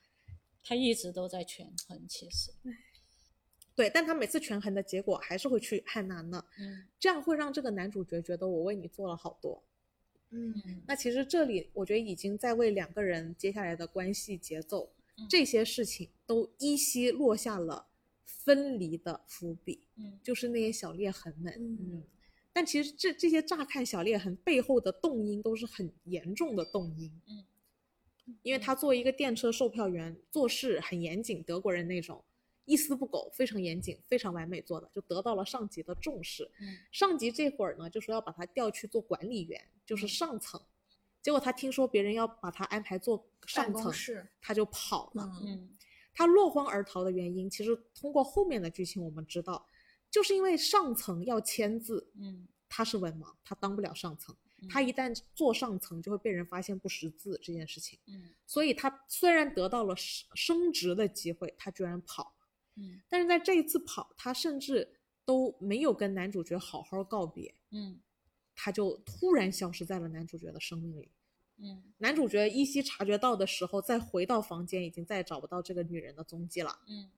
[0.63, 2.53] 他一直都在权衡，其实，
[3.75, 9.63] 对，但他每次权衡的结果还是会去汉南的，嗯这样会让这个男主角觉得我为你做了好多。
[10.31, 17.87] 嗯嗯那其实这里我觉得已经在为两个人接下来的关系节奏、嗯这些事情都依稀落下了
[18.25, 21.53] 分离的伏笔，嗯就是那些小裂痕们。
[21.59, 22.03] 嗯
[22.55, 27.11] 但其实这这些乍看小裂痕背后的动因都是很严重的动因。
[27.27, 27.45] 嗯，
[28.43, 32.25] 因为他作为一个电车售票员，做事很严谨，德国人那种
[32.65, 36.51] 一丝不苟，非常严谨，非常完美做的，就得到了上级的重视。
[36.61, 40.61] 嗯上级这会儿呢，就说要把他调去做管理员，就是嗯上层。
[41.21, 43.93] 结果他听说别人要把他安排做上层，
[44.41, 45.25] 他就跑了。
[45.43, 45.77] 嗯嗯
[46.15, 49.67] 他落荒而逃的原因，其实通过后面的剧情我们知道，
[50.11, 54.37] 就是因为上层要签字，嗯他是文盲，他当不了上层。
[54.63, 57.99] 嗯他一旦坐上层，就会被人发现不识字这件事情。
[58.07, 62.35] 嗯所以他虽然得到了升升职的机会，他居然跑。
[62.77, 68.01] 嗯但是在这一次跑，他甚至都没有跟男主角好好告别，嗯
[68.55, 71.11] 他就突然消失在了男主角的生命里。
[71.59, 76.79] 嗯男主角依稀察觉到的时候，再回到房间，已经再也找不到这个女人的踪迹了。
[76.89, 77.11] 嗯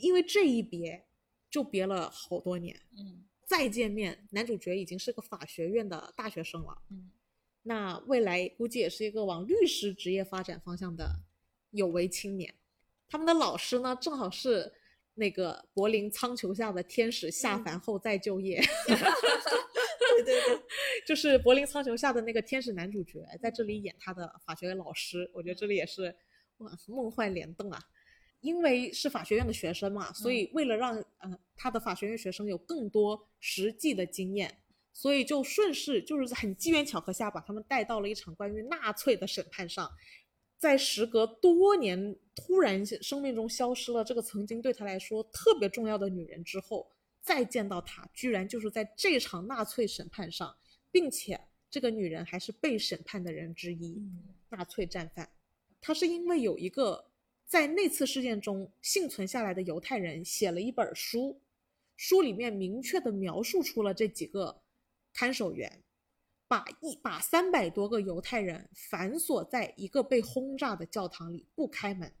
[0.00, 1.06] 因为这一别，
[1.48, 2.78] 就别了好多年。
[2.98, 6.76] 嗯再见面，男主角已经是个法学院的大学生了。
[6.90, 7.10] 嗯
[7.68, 11.04] 那未来估计也是一个往律师职业发展方向的
[11.70, 12.54] 有为青年。
[13.08, 14.72] 他们的老师呢，正好是
[15.14, 18.62] 那个柏林苍穹下的天使下凡后再就业。
[18.86, 20.62] 对对对，
[21.04, 25.28] 就是柏林苍穹下的那个天使男主角，在这里演他的法学院老师。
[25.34, 26.14] 我觉得这里也是
[26.58, 27.82] 哇，梦幻联动啊！
[28.46, 39.90] 因为是法学院的学生嘛，所以为了让呃他的法学院学生有更多实际的经验，所以就顺势就是很机缘巧合下把他们带到了一场关于纳粹的审判上。
[40.58, 50.56] 在时隔多年突然生命中消失了这个曾经对他来说特别重要的女人之后，再见到她，居然就是在这场纳粹审判上，
[50.90, 55.28] 并且这个女人还是被审判的人之一，嗯纳粹战犯。
[55.78, 57.04] 她是因为有一个
[57.46, 61.40] 在那次事件中幸存下来的犹太人写了一本书，
[61.96, 64.62] 书里面明确的描述出了这几个
[65.12, 65.80] 看守员
[66.48, 72.12] 把一把三百多个犹太人反锁在一个被轰炸的教堂里不开门，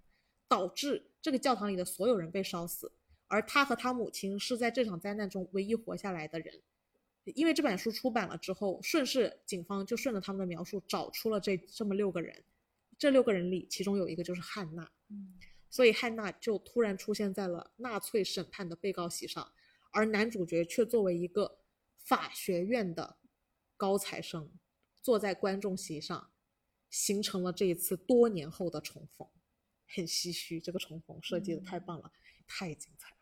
[0.46, 2.92] 导致这个教堂里的所有人被烧死，
[3.26, 6.54] 而他和他母亲是在这场灾难中唯一活下来的人。
[7.34, 12.44] 因为这本书出版了之后，顺势警方就顺着他们的描述找出了这这么六个人，
[12.98, 19.52] 这六个人里其中有一个就是汉娜，嗯所以汉娜就突然出现在了纳粹审判的被告席上，
[19.90, 21.58] 而男主角却作为一个
[21.98, 23.18] 法学院的
[23.76, 24.50] 高材生，
[25.02, 26.30] 坐在观众席上，
[26.88, 29.28] 形成了这一次多年后的重逢。
[29.88, 32.10] 很唏嘘，这个重逢设计的太棒了，
[32.46, 33.16] 太精彩了。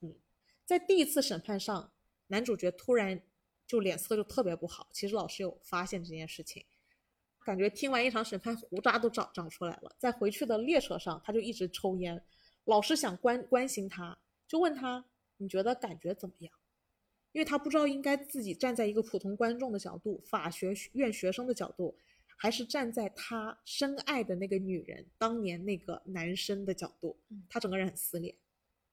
[0.00, 0.16] 嗯，
[0.64, 1.92] 在第一次审判上，
[2.28, 3.22] 男主角突然
[3.66, 4.88] 就脸色就特别不好。
[4.92, 6.64] 其实老师有发现这件事情，
[7.50, 9.92] 感觉听完一场审判，胡渣都长长出来了。
[9.98, 12.22] 在回去的列车上，他就一直抽烟。
[12.66, 15.04] 老师想关关心他，就问他
[15.38, 16.52] ：“你觉得感觉怎么样？”
[17.32, 21.98] 因为他不知道应该自己站在一个普通观众的角度、法学院学生的角度，
[22.36, 27.18] 还是站在他深爱的那个女人当年那个男生的角度。
[27.48, 28.38] 他整个人很撕裂，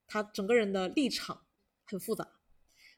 [0.07, 1.45] 他整个人的立场
[1.85, 2.27] 很复杂。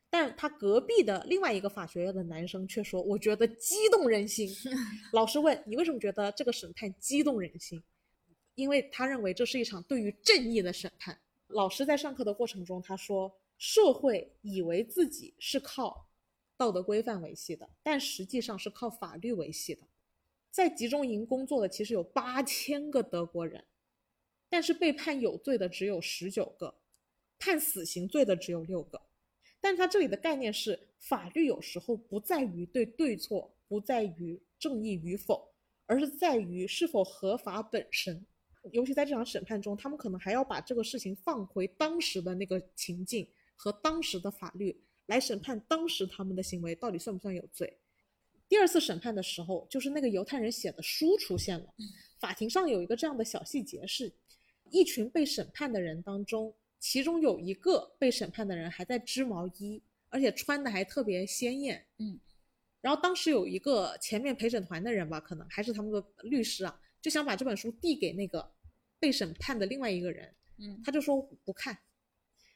[0.10, 4.50] 但他隔壁的另外一个法学院的男生却说：“我觉得激动人心。
[5.13, 7.82] ”老师问：“你为什么觉得这个审判激动人心？”
[8.56, 11.17] 因为他认为这是一场对于正义的审判。
[11.48, 16.08] 老师在上课的过程中，他说，社会以为自己是靠
[16.58, 19.82] 道德规范维系的，但实际上是靠法律维系的。
[20.52, 23.63] 在集中营工作的其实有八千个德国人，
[24.50, 26.76] 但是被判有罪的只有十九个，
[27.38, 29.00] 判死刑罪的只有六个。
[29.62, 35.54] 但他这里的概念是，法律有时候不在于对对错，不在于正义与否，
[35.86, 38.26] 而是在于是否合法本身。
[38.72, 47.78] 尤其在这场审判中，他们可能还要把这个事情放回当时的那个情境和当时的法律来审判当时他们的行为到底算不算有罪。
[48.48, 51.74] 第二次审判的时候，就是那个犹太人写的书出现了。
[52.19, 54.12] 法庭上有一个这样的小细节是，
[54.72, 61.86] 一群被审判的人当中，其中有一个被审判的人还在织毛衣，而且穿的还特别鲜艳。
[61.98, 62.20] 嗯，
[62.82, 68.52] 然后当时有一个前面陪审团的人吧，可能还是他们的律师啊，就想把这本书递给那个
[69.00, 71.78] 被审判的另外一个人，嗯他就说不看。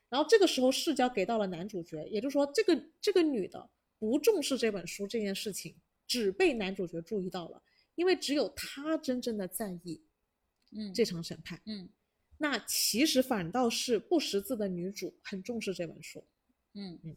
[0.09, 7.61] 然后这个时候视角给到了男主角，也就是说，这个这个女的不重视这本书这件事情，只被男主角注意到了，
[7.95, 10.01] 因为只有他真正的在意
[10.71, 11.59] 嗯这场审判。
[11.65, 11.89] 嗯
[12.43, 16.21] 那其实反倒是不识字的女主很重视这本书，
[16.73, 17.15] 嗯嗯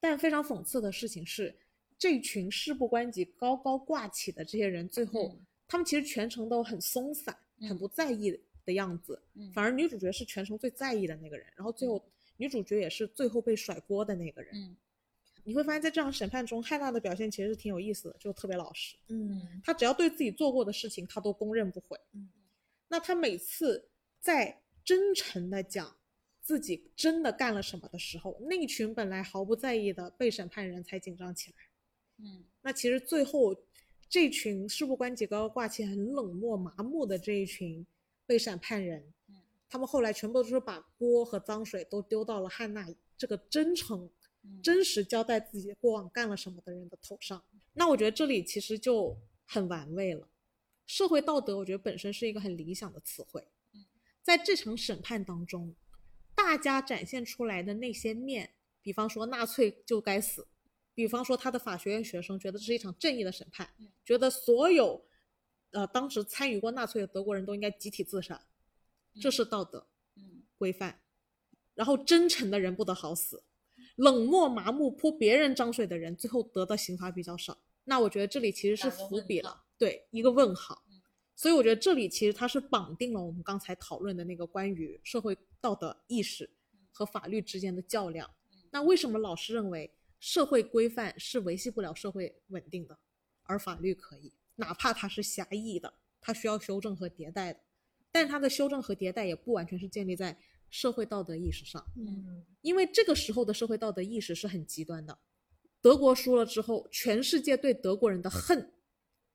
[0.00, 1.56] 但非常讽刺的事情是，
[1.96, 12.02] 这群事不关己、高高挂起的这些人，最后、嗯他们其实全程都很松散、很不在意的样子，嗯反而女主角是全程最在意的那个人，然后最后、
[12.36, 14.52] 女主角也是最后被甩锅的那个人。
[14.56, 14.76] 嗯
[15.44, 18.96] 你会发现在这场审判中，汉娜的表现其实是挺有意思的，就特别老实。
[19.08, 21.96] 嗯她只要对自己做过的事情，她都供认不讳。
[22.12, 22.28] 嗯，
[22.88, 23.88] 那她每次
[24.20, 25.96] 在真诚的讲
[26.40, 31.56] 自己真的干了什么的时候，那群本来毫不在意的被审判人才紧张起来。
[32.20, 33.54] 嗯那其实最后
[34.08, 37.86] 这群事不关己、高高挂起、很冷漠、麻木的这一群
[38.26, 39.36] 被审判人，嗯
[39.68, 44.10] 他们后来全部都是把锅和脏水都丢到了汉娜这个真诚、
[44.42, 47.42] 嗯真实交代自己过往干了什么的人的头上。
[47.74, 50.26] 那我觉得这里其实就很玩味了。
[50.86, 53.57] 社会道德，我觉得本身是一个很理想的词汇嗯。
[54.28, 55.74] 在这场审判当中，
[56.34, 58.50] 大家展现出来的那些面，
[58.82, 60.46] 比方说纳粹就该死，
[60.94, 65.02] 比方说他的法学院学生觉得这是一场正义的审判嗯，觉得所有
[65.70, 68.38] 呃当时参与过纳粹的德国人都应该集体自杀，
[69.18, 69.86] 这是道德
[70.16, 71.00] 嗯规范。
[71.74, 73.42] 然后真诚的人不得好死，
[73.96, 77.56] 冷漠麻木泼别人脏水的人最后得的刑罚比较少。
[77.84, 80.87] 那我觉得这里其实是伏笔了，对，一个问号嗯。
[81.38, 86.50] 所以我觉得这里其实它是绑定了我们刚才讨论的那个关于社会道德意识
[86.90, 88.28] 和法律之间的较量。
[88.72, 92.98] 那为什么老师认为社会规范是维系不了社会稳定的，
[93.44, 94.32] 而法律可以？
[94.56, 97.60] 哪怕它是狭义的，它需要修正和迭代的，
[98.10, 100.36] 但它的修正和迭代也不完全是建立在
[100.68, 101.86] 社会道德意识上。
[101.94, 105.16] 嗯因为这个时候的社会道德意识是很极端的。
[105.80, 108.72] 德国输了之后，全世界对德国人的恨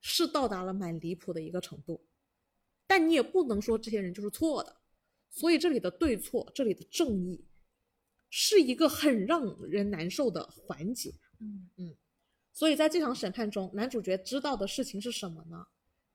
[0.04, 2.06] 是到达了蛮离谱的一个程度，
[2.86, 4.76] 但你也不能说这些人就是错的。
[5.30, 7.44] 所以这里的对错，这里的正义，
[8.30, 11.10] 是一个很让人难受的环节。
[11.40, 11.96] 嗯嗯
[12.52, 15.66] 所以在这场审判中，男主角知道的事情是什么呢？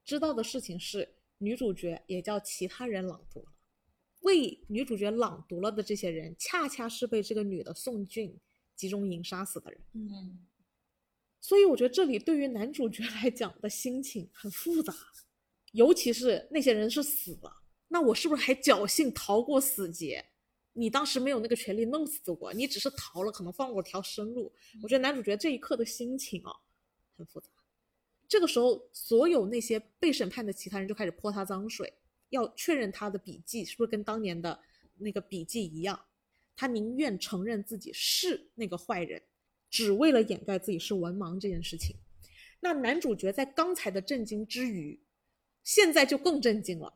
[0.05, 3.53] 知道的事情是女主角也叫其他人朗读了，
[4.21, 8.39] 为女主角朗读了的这些人，恰恰是被这个女的宋俊
[8.77, 9.81] 集中营杀死的人。
[9.95, 10.47] 嗯
[11.41, 14.93] 所以我觉得这里对于男主角来讲的心情很复杂，
[15.73, 20.27] 尤其是那些人是死了，那我是不是还侥幸逃过死劫？
[20.73, 24.53] 你当时没有那个权利弄死我，你只是逃了，可能放过条生路。
[24.83, 26.53] 我觉得男主角这一刻的心情啊，
[27.17, 27.49] 很复杂。
[28.29, 31.93] 这个时候，所有那些被审判的其他人就开始泼他脏水，
[32.29, 34.61] 要确认他的笔记是不是跟当年的
[34.99, 35.99] 那个笔记一样。
[36.55, 39.23] 他宁愿承认自己是那个坏人，
[39.71, 41.97] 只为了掩盖自己是文盲这件事情。
[42.61, 45.01] 那男主角在刚才的震惊之余，
[45.63, 46.95] 现在就更震惊了。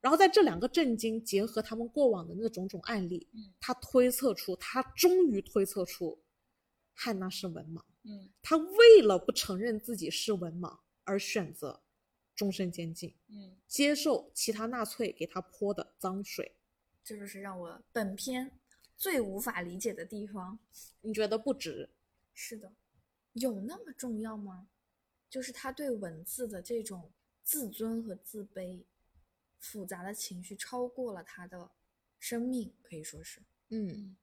[0.00, 6.22] 然后在这两个震惊结合他们过往的那种种案例，嗯他推测出，他终于推测出，
[6.92, 7.82] 汉娜是文盲。
[8.04, 11.82] 嗯他为了不承认自己是文盲而选择
[12.36, 16.54] 终身监禁，嗯接受其他纳粹给他泼的脏水。
[17.02, 18.50] 这就是让我本片
[18.96, 20.58] 最无法理解的地方。
[21.00, 21.88] 你觉得不值？
[22.34, 22.74] 是的，
[23.32, 24.68] 有那么重要吗？
[25.30, 27.10] 就是他对文字的这种
[27.42, 28.84] 自尊和自卑，
[29.58, 31.70] 复杂的情绪超过了他的
[32.18, 33.40] 生命，可以说是。
[33.70, 34.16] 嗯，嗯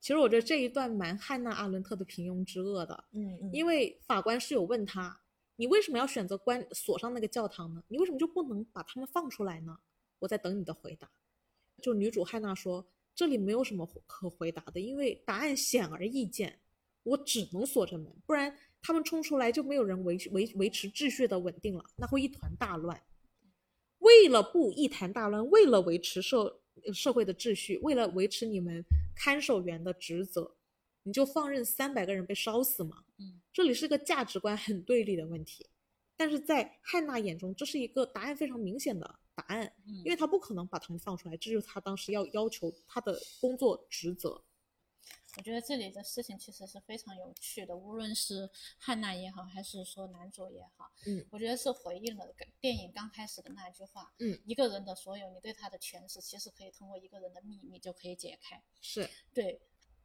[0.00, 5.20] 其实我觉得这一段蛮汉娜·阿伦特的平庸之恶的，嗯嗯因为法官是有问他，
[5.56, 7.82] 你为什么要选择关锁上那个教堂呢？
[7.88, 9.78] 你为什么就不能把他们放出来呢？
[10.18, 11.10] 我在等你的回答。
[11.80, 16.60] 就女主汉娜说，这里没有什么可回答的，因为答案显而易见，
[17.02, 23.02] 我只能锁着门，不然他们冲出来就没有人维维维持秩序的稳定了，那会一团大乱。
[23.98, 26.60] 为了不一团大乱，为了维持社
[26.92, 28.84] 社会的秩序，为了维持你们
[29.14, 30.56] 看守员的职责，
[31.04, 33.04] 你就放任三百个人被烧死吗？
[33.18, 35.66] 嗯，这里是个价值观很对立的问题，
[36.16, 44.42] 但是在汉娜眼中，这是一个答案非常明显的答案，嗯因为他不可能把他们放出来，这就是他当时要要求他的工作职责。
[45.36, 52.26] 我觉得这里的事情其实是非常有趣的，无论是汉娜也好，还是说男主也好，嗯，我觉得是回应了
[52.60, 58.62] 电影刚开始的那句话，嗯，一个人的所有，你对他的诠释，其实可以通过一个人的秘密就可以解开。
[58.80, 59.60] 是，对，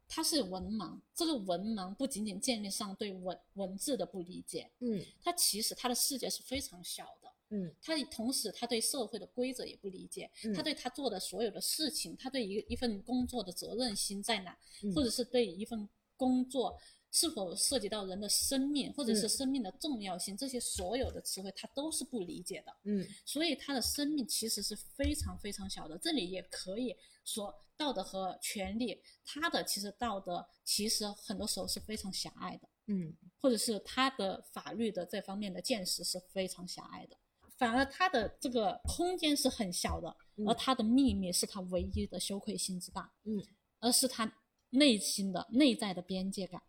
[0.07, 7.26] 他是文盲，这个文盲不仅仅建立上对文文字的不理解，嗯他其实他的世界是非常小的。
[7.49, 16.77] 嗯他同时，他对社会的规则也不理解，嗯他对他做的所有的事情，他对一一份工作的责任心在哪，嗯或者是对一份工作
[17.11, 22.75] 是否涉及到人的生命，或者是嗯生命的重要性，这些所有的词汇他都是不理解的。
[22.83, 25.97] 嗯所以他的生命其实是非常非常小的。
[25.97, 37.15] 这里也可以说，道德和权利，他的其实道德其实很多时候是非常狭隘的，嗯或者是他的法律的这方面的见识是非常狭隘的。
[37.57, 43.43] 反而他的这个空间是很小的，嗯而他的秘密是他唯一的羞愧心之大，嗯，
[43.79, 44.31] 而是他
[44.69, 46.61] 内心的内在的边界感。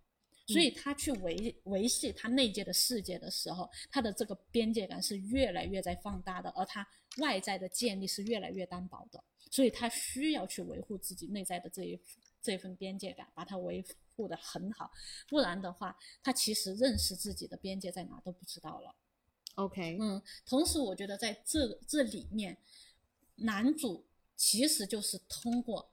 [0.46, 12.00] 所以他去维维系他内界的世界的时候，他的这个边界感是越来越在放大的，而他外在的建立是越来越单薄的，所以他需要去维护自己内在的这一
[12.40, 13.84] 这份边界感，把它维
[14.16, 14.90] 护的很好，
[15.28, 18.96] 不然的话，他其实认识自己的边界在哪都不知道了。
[19.58, 22.56] ，OK，嗯，同时我觉得在这这里面，
[23.36, 24.06] 男主
[24.36, 25.92] 其实就是通过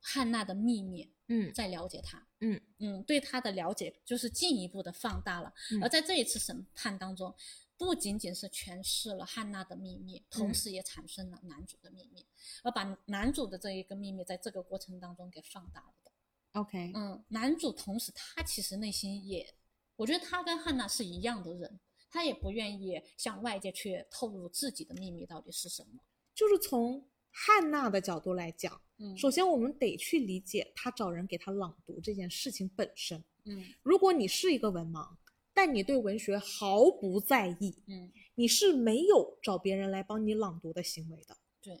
[0.00, 5.52] 汉娜的秘密嗯在了解他，嗯嗯，对他的了解就是进一步的放大了。
[5.72, 7.34] 嗯而在这一次审判当中，
[7.76, 12.26] 不仅仅是诠释了汉娜的秘密，同嗯时也产生了男主的秘密，
[12.62, 16.10] 而把男主的这一个秘密在这个过程当中给放大了的。
[16.52, 19.54] ，OK，嗯，男主同时他其实内心也，
[19.96, 21.80] 我觉得他跟汉娜是一样的人，
[22.14, 25.98] 他也不愿意向外界去透露自己的秘密到底是什么。
[26.32, 33.18] 就是从汉娜的角度来讲，嗯，首先我们得去理解他找人给他朗读这件事情本身。
[33.46, 35.16] 嗯如果你是一个文盲，
[35.52, 41.36] 但你对文学毫不在意，嗯，你是没有找别人来帮你朗读的行为的。
[41.60, 41.80] 对，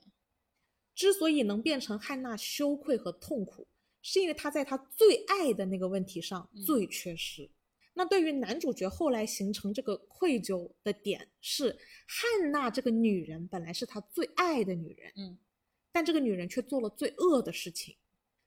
[0.96, 3.68] 之所以能变成汉娜羞愧和痛苦，
[4.02, 7.48] 是因为他在他最爱的那个问题上嗯最缺失。
[7.96, 15.38] 那对于男主角后来形成这个愧疚的点是，汉娜这个女人本来是他最爱的女人，嗯
[15.92, 17.96] 但这个女人却做了最恶的事情。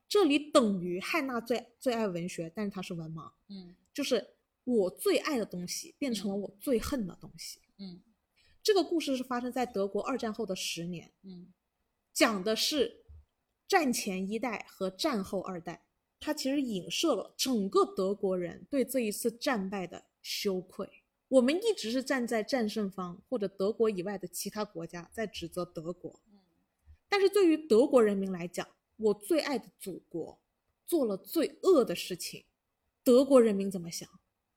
[0.09, 4.35] 这里等于汉娜最最爱文学，但是她是文盲，嗯就是
[4.65, 7.59] 我最爱的东西变成了我最恨的东西。
[7.77, 8.01] 嗯
[8.61, 11.53] 这个故事是发生在德国二战后的十年，嗯
[12.13, 13.05] 讲的是
[13.65, 15.86] 战前一代和战后二代，
[16.19, 20.89] 它其实影射了整个德国人对这一次战败的羞愧。
[21.29, 26.39] 我们一直是站在战胜方或者德国以外的其他国家在指责德国，嗯
[27.09, 30.39] 但是对于德国人民来讲，我最爱的祖国
[30.85, 32.45] 做了最恶的事情，
[33.03, 34.07] 德国人民怎么想？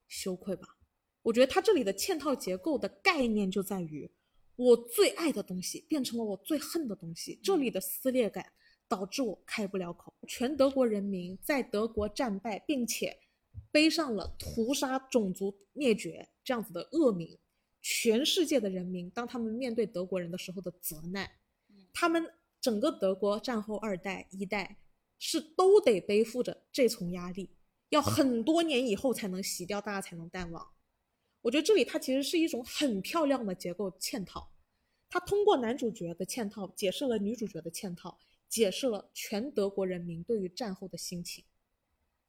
[0.07, 0.77] 羞愧吧。
[1.23, 4.11] 我觉得它这里的嵌套结构的概念就在于，
[4.57, 8.53] 我最爱的东西变成了我最恨的东西，这里的撕裂感
[8.91, 10.13] 导致我开不了口。
[10.27, 13.17] 全德国人民在德国战败，并且
[13.71, 17.39] 背上了屠杀种族灭绝这样子的恶名，
[17.81, 21.31] 全世界的人民当他们面对德国人的时候的责难，
[21.95, 22.29] 他们
[22.61, 24.79] 整个德国战后二代一代
[25.21, 27.49] 是都得背负着这重压力，
[27.91, 30.69] 要很多年以后才能洗掉，大家才能淡忘。
[31.43, 34.51] 我觉得这里它其实是一种很漂亮的结构嵌套，
[35.09, 38.19] 它通过男主角的嵌套解释了女主角的嵌套，
[38.51, 41.45] 解释了全德国人民对于战后的心情，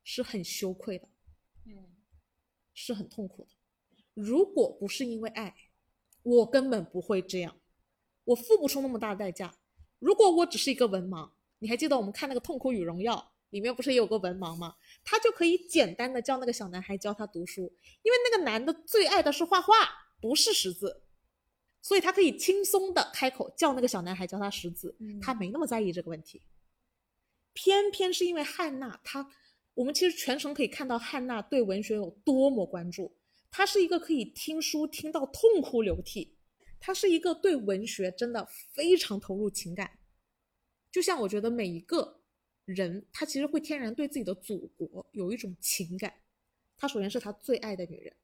[0.03, 1.09] 是很羞愧的，
[1.65, 1.97] 嗯
[2.73, 3.49] 是很痛苦的。
[4.13, 5.53] 如果不是因为爱，
[6.21, 7.59] 我根本不会这样，
[8.23, 9.53] 我付不出那么大的代价。
[9.99, 13.15] 如果我只是一个文盲，你还记得我们看那个《痛苦与荣耀》
[13.49, 14.75] 里面不是也有个文盲吗？
[15.03, 17.63] 他就可以简单的叫那个小男孩教他读书，
[18.03, 19.73] 因为那个男的最爱的是画画，
[20.21, 21.01] 不是识字，
[21.81, 26.41] 所以他可以轻松的开口叫那个小男孩教他识字，嗯他没那么在意这个问题。
[27.53, 29.27] 偏偏是因为汉娜，她
[29.73, 33.17] 我们其实全程可以看到汉娜对文学有多么关注。
[33.49, 36.37] 她是一个可以听书听到痛哭流涕，
[36.79, 39.99] 她是一个对文学真的非常投入情感，
[40.91, 42.21] 就像我觉得每一个
[42.65, 46.13] 人，他其实会天然对自己的祖国有一种情感。
[46.77, 48.15] 他首先是他最爱的女人，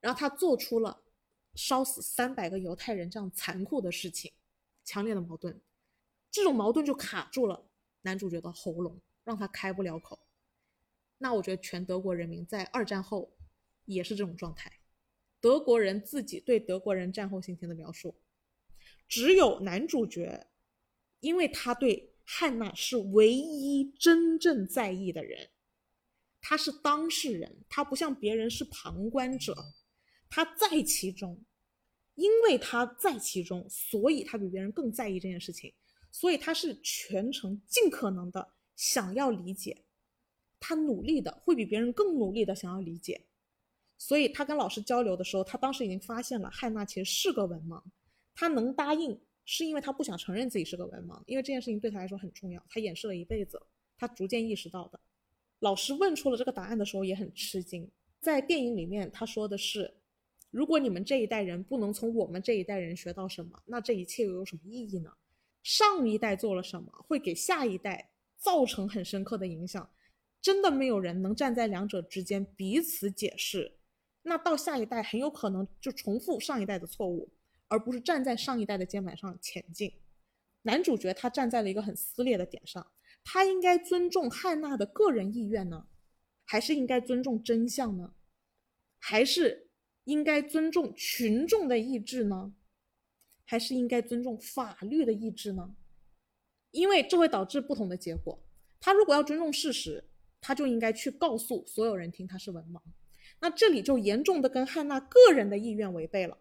[0.00, 1.02] 然后他做出了
[1.54, 4.32] 烧死三百个犹太人这样残酷的事情，
[4.84, 5.60] 强烈的矛盾，
[6.30, 7.68] 这种矛盾就卡住了
[8.02, 10.18] 男主角的喉咙，让他开不了口。
[11.18, 13.32] 那我觉得全德国人民在二战后
[13.84, 14.72] 也是这种状态。
[15.40, 18.14] 德国人自己对德国人战后心情的描述，
[19.08, 20.46] 只有男主角，
[21.20, 25.50] 因为他对汉娜是唯一真正在意的人，
[26.40, 29.54] 他是当事人，他不像别人是旁观者，
[30.34, 31.38] 他在其中，
[32.14, 35.70] 因为他在其中，所以他比别人更在意这件事情，
[36.10, 39.84] 所以他是全程尽可能的想要理解，
[40.58, 43.26] 他努力的会比别人更努力的想要理解。
[43.98, 47.82] 所以他跟老师交流的时候，他当时已经发现了汉娜其实是个文盲。
[48.34, 52.64] 他能答应，是因为他不想承认自己是个文盲，因为这件事情对他来说很重要。
[52.70, 53.60] 他掩饰了一辈子，
[53.98, 54.98] 他逐渐意识到的。
[55.58, 57.86] 老师问出了这个答案的时候也很吃惊。
[58.18, 59.92] 在电影里面，他说的是
[60.52, 65.10] ：“如果你们这一代人不能从我们这一代人学到什么，那这一切又有什么意义呢？
[65.64, 69.90] 上一代做了什么，会给下一代造成很深刻的影响。
[70.40, 73.78] 真的没有人能站在两者之间彼此解释。”
[74.24, 77.32] 那到下一代很有可能就重复上一代的错误，
[77.66, 79.92] 而不是站在上一代的肩膀上前进。
[80.62, 82.86] 男主角他站在了一个很撕裂的点上，
[83.24, 85.88] 他应该尊重汉娜的个人意愿呢，
[86.44, 88.14] 还是应该尊重真相呢？
[89.00, 89.70] 还是
[90.04, 92.54] 应该尊重群众的意志呢？
[93.44, 95.74] 还是应该尊重法律的意志呢？
[96.70, 98.38] 因为这会导致不同的结果。
[98.80, 100.02] 他如果要尊重事实，
[100.40, 102.80] 他就应该去告诉所有人听他是文盲。
[103.40, 106.38] 那这里就严重的跟汉娜个人的意愿违背了。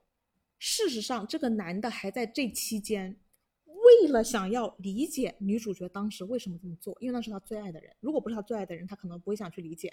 [0.58, 3.20] 事实上，这个男的还在这期间，
[3.66, 7.94] 为了想要理解女主角当时为什么这么做，因为那是他最爱的人。
[8.00, 9.92] 如果不是他最爱的人，他可能不会想去理解。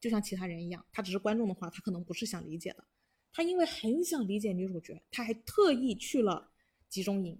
[0.00, 2.84] 就像其他人一样，他只是观众的话，他可能不是想理解的。
[3.32, 6.50] 他因为很想理解女主角，他还特意去了
[6.88, 7.38] 集中营，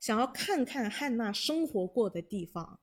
[0.00, 2.80] 想要看看汉娜生活过的地方，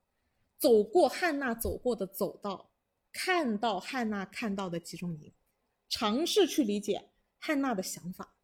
[0.57, 2.71] 走过汉娜走过的走道。
[3.17, 5.31] 看到汉娜看到的集中营，
[5.87, 8.35] 尝试去理解汉娜的想法。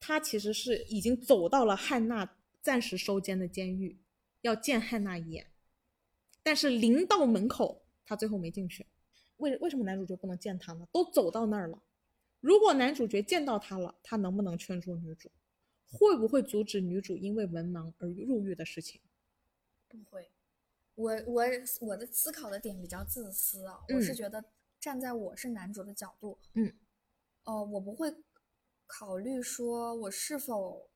[0.00, 3.96] 他其实是已经走到了汉娜暂时收监的监狱，
[4.40, 5.46] 要见汉娜一眼。
[6.42, 8.84] 但是临到门口，他最后没进去。
[9.38, 10.86] 为为什么男主角不能见他呢？
[10.92, 11.82] 都走到那儿了。
[12.40, 15.30] 如果男主角见到他了，他能不能劝住女主？
[15.86, 19.00] 会不会阻止女主因为文盲而入狱的事情？
[19.88, 20.30] 不会。
[20.96, 21.44] 我我
[21.80, 24.44] 我的思考的点比较自私啊，我是觉得
[24.78, 26.72] 站在我是男主的角度，嗯，
[27.44, 28.14] 呃，我不会
[28.86, 30.88] 考虑说我是否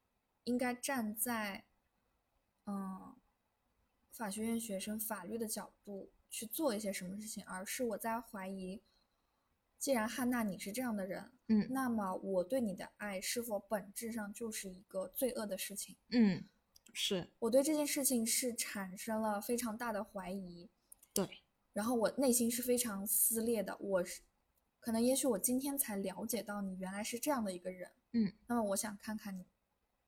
[0.44, 1.64] 应该站在
[2.66, 3.16] 嗯
[4.12, 8.82] 法学院学生法律的角度去做一些什么事情，而是我在怀疑，
[9.78, 16.44] 既然汉娜你是这样的人，嗯，那么我对你的爱是否本质上就是一个罪恶的事情，嗯。
[16.94, 20.68] 是我对这件事情是产生了非常大的怀疑，
[21.12, 21.42] 对，
[21.74, 23.76] 然后我内心是非常撕裂的。
[23.78, 24.22] 我是，
[24.80, 29.44] 可能也许我今天才了解到你原来是这样的一个人，嗯，那么我想看看你，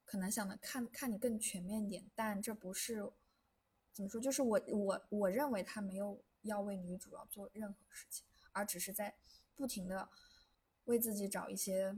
[0.04, 3.12] 可能想的看看你更全面一点，但这不是
[4.00, 9.14] 怎么说，就是我我我认为他没有要为女主要做任何事情，而只是在
[9.54, 10.08] 不停的
[10.84, 11.96] 为自己找一些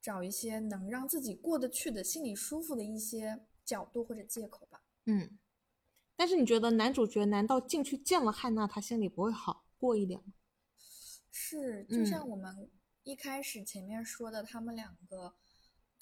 [0.00, 3.44] 找一些能让自己过得去的心里舒服的一些。
[3.64, 5.38] 角度或者借口吧，嗯，
[6.16, 10.32] 但是你觉得男主角难道进去见了汉娜，他心里不会好过一点吗？
[11.30, 12.68] 是，就像我们
[13.04, 15.36] 一开始前面说的，他们两个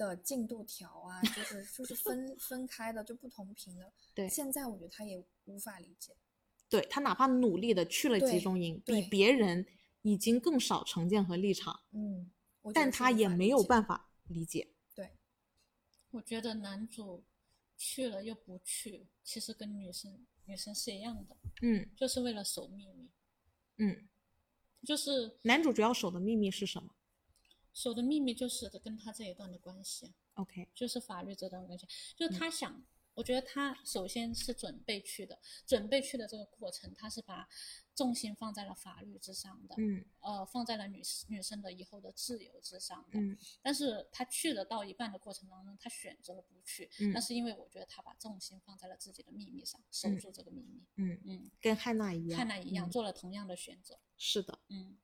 [0.09, 3.93] 的进度条啊，就是就是分分开的，就不同频的。
[4.15, 6.17] 对，现在我觉得他也无法理解。
[6.69, 9.67] 对他哪怕努力的去了集中营，比别人
[10.03, 12.31] 已经更少成见和立场，嗯，
[12.73, 14.69] 但他也没有办法理解。
[14.95, 15.11] 对，
[16.11, 17.25] 我觉得男主。
[17.83, 23.09] 去了又不去，其实跟女生女生是一样的，嗯，就是为了守秘密，
[23.79, 24.07] 嗯，
[24.85, 26.95] 就是男主主要守的秘密是什么？
[27.73, 32.85] 守的秘密就是跟他这一段的关系，OK，就是法律这段关系，就是他想。
[33.13, 37.47] 我觉得他首先是准备去的，准备去的这个过程，他是把
[37.95, 51.21] 重心放在了法律之上的，嗯，呃，放在了女女生的以后的自由之上的，嗯，但是他去了到一半的过程当中，他选择了不去，嗯，那是因为我觉得他把重心放在了自己的秘密上，守住这个秘密，嗯。
[51.25, 54.97] 嗯，跟汉娜一样，汉娜一样做了同样的选择，是的，嗯，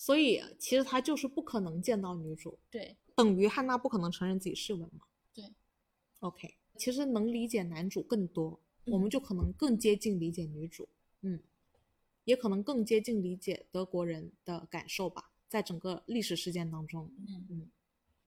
[0.00, 2.96] 所以其实他就是不可能见到女主，对。
[3.14, 5.02] 等于汉娜不可能承认自己是文盲。
[5.34, 5.52] 对
[6.20, 10.88] ，OK，其实能理解男主更多，我们嗯就可能更接近理解女主，
[11.20, 11.38] 嗯，
[12.24, 17.70] 也可能更接近理解德国人的感受吧，在整个历史事件当中，嗯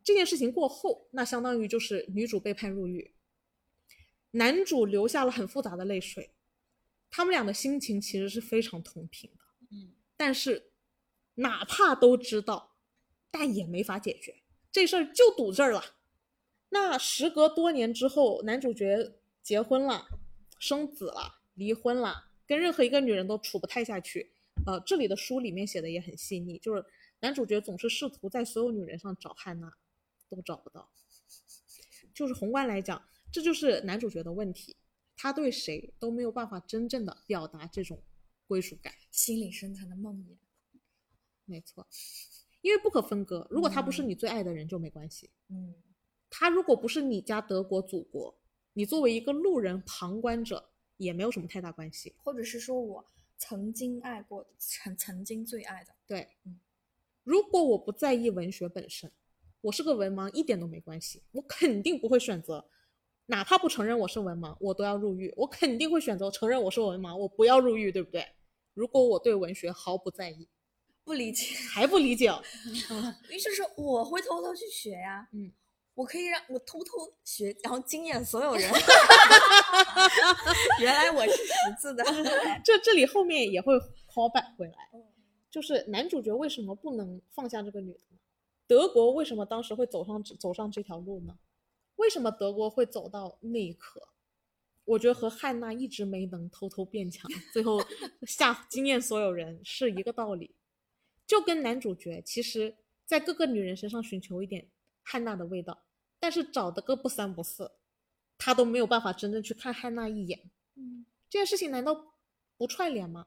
[0.04, 3.16] 这件事情过后，那相当于就是女主被判入狱，
[4.30, 6.30] 男主流下了很复杂的泪水，
[7.10, 10.73] 他们俩的心情其实是非常同频的，嗯但是
[11.36, 12.76] 哪怕都知道，
[13.32, 15.96] 但也没法解决，这事儿就堵这儿了。
[16.70, 20.08] 那时隔多年之后，男主角结婚了，
[20.60, 24.32] 生子了，离婚了，跟任何一个女人都处不太下去。
[24.66, 26.86] 呃，这里的书里面写的也很细腻，就是
[27.20, 29.74] 男主角总是试图在所有女人上找汉娜，
[30.30, 30.90] 都找不到。
[32.14, 34.78] 就是宏观来讲，这就是男主角的问题，
[35.18, 38.04] 他对谁都没有办法真正的表达这种
[38.48, 38.94] 归属感。
[39.10, 40.38] 心里深层的梦魇。
[41.46, 41.86] 没错，
[42.62, 43.46] 因为不可分割。
[43.50, 45.74] 如果他不是你最爱的人就没关系，嗯
[46.30, 48.36] 他如果不是你家德国祖国，
[48.74, 52.16] 你作为一个路人旁观者也没有什么太大关系。
[52.18, 53.06] 或者是说我
[53.38, 55.94] 曾经爱过，曾曾经最爱的。
[56.08, 56.60] 对嗯，
[57.24, 59.12] 如果我不在意文学本身，
[59.62, 62.68] 我是个文盲一点都没关系，我肯定不会选择，
[63.28, 65.32] 哪怕不承认我是文盲，我都要入狱。
[65.38, 68.26] 我肯定会选择承认我是文盲，我不要入狱，对不对？
[68.74, 70.50] 如果我对文学毫不在意，
[71.04, 72.42] 不理解，还不理解哦，
[73.30, 75.52] 于是说我会偷偷去学呀，嗯，
[75.96, 78.72] 我可以让我偷偷学，然后惊艳所有人。
[80.80, 82.04] 原来我是识字的，
[82.64, 83.74] 这这里后面也会
[84.08, 84.90] call back 回来，
[85.52, 88.18] 就是男主角为什么不能放下这个女的呢？
[88.66, 91.38] 德国为什么当时会走上走上这条路呢？
[91.98, 94.08] 为什么德国会走到那一刻？
[94.86, 97.82] 我觉得和汉娜一直没能偷偷变强，最后
[98.28, 100.56] 吓惊艳所有人是一个道理。
[101.34, 102.78] 就跟男主角其实，
[103.08, 104.70] 在各个女人身上寻求一点
[105.02, 105.84] 汉娜的味道，
[106.20, 107.72] 但是找的个不三不四，
[108.38, 110.52] 他都没有办法真正去看汉娜一眼。
[110.76, 112.20] 嗯，这件事情难道
[112.56, 113.26] 不踹脸吗？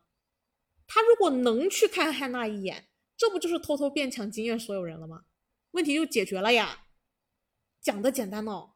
[0.86, 2.86] 他如果能去看汉娜一眼，
[3.16, 5.24] 这不就是偷偷变强惊艳所有人了吗？
[5.72, 6.86] 问题就解决了呀。
[7.80, 8.74] 讲的简单哦，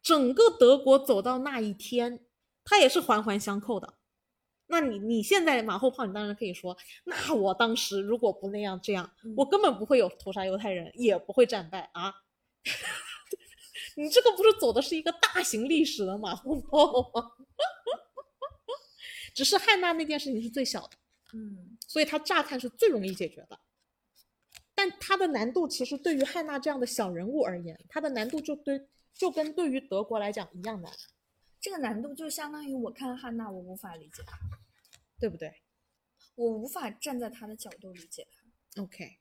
[0.00, 2.24] 整个德国走到那一天，
[2.62, 3.98] 他也是环环相扣的。
[4.70, 12.14] 那你你现在马后炮，你当然可以说，那我当时如果不那样这样，嗯我根本不会有屠杀犹太人，也不会战败啊。
[13.96, 17.32] 你这个不是走的是一个大型历史的马后炮吗？
[19.34, 20.96] 只是汉娜那件事情是最小的，
[21.34, 23.58] 嗯所以它乍看是最容易解决的。
[24.74, 30.90] 但它的难度其实对于汉娜这样的小人物而言，它的难度就对就跟对于德国来讲一样难，
[31.60, 34.38] 这个难度就相当于我看汉娜，我无法理解她，
[35.20, 35.52] 对不对
[36.34, 38.82] 我无法站在他的角度理解他。
[38.82, 39.18] ？OK，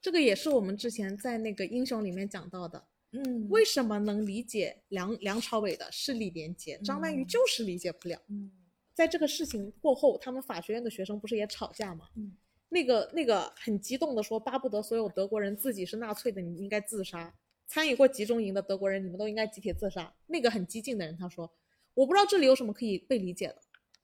[0.00, 8.22] 这个也是我们之前在那个英雄里面讲到的，嗯为什么能理解梁梁朝伟的是李连杰，张曼玉嗯就是理解不了。
[8.28, 8.52] 嗯
[8.94, 12.10] 在这个事情过后，他们法学院的学生不是也吵架吗？
[12.14, 12.36] 嗯，
[12.68, 17.34] 那个那个很激动的说，巴不得所有德国人自己是纳粹的，你应该自杀。
[17.66, 20.14] 参与过集中营的德国人，你们都应该集体自杀。
[20.26, 21.50] 那个很激进的人他说，
[21.94, 23.62] 我不知道这里有什么可以被理解的，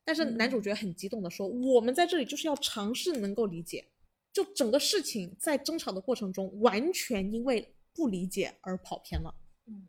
[0.09, 3.87] 但是男主角很激动的说，我们在这里就是要尝试能够理解。
[4.33, 9.35] 就整个事情在争吵的过程中，完全因为不理解而跑偏了。
[9.67, 9.87] 嗯，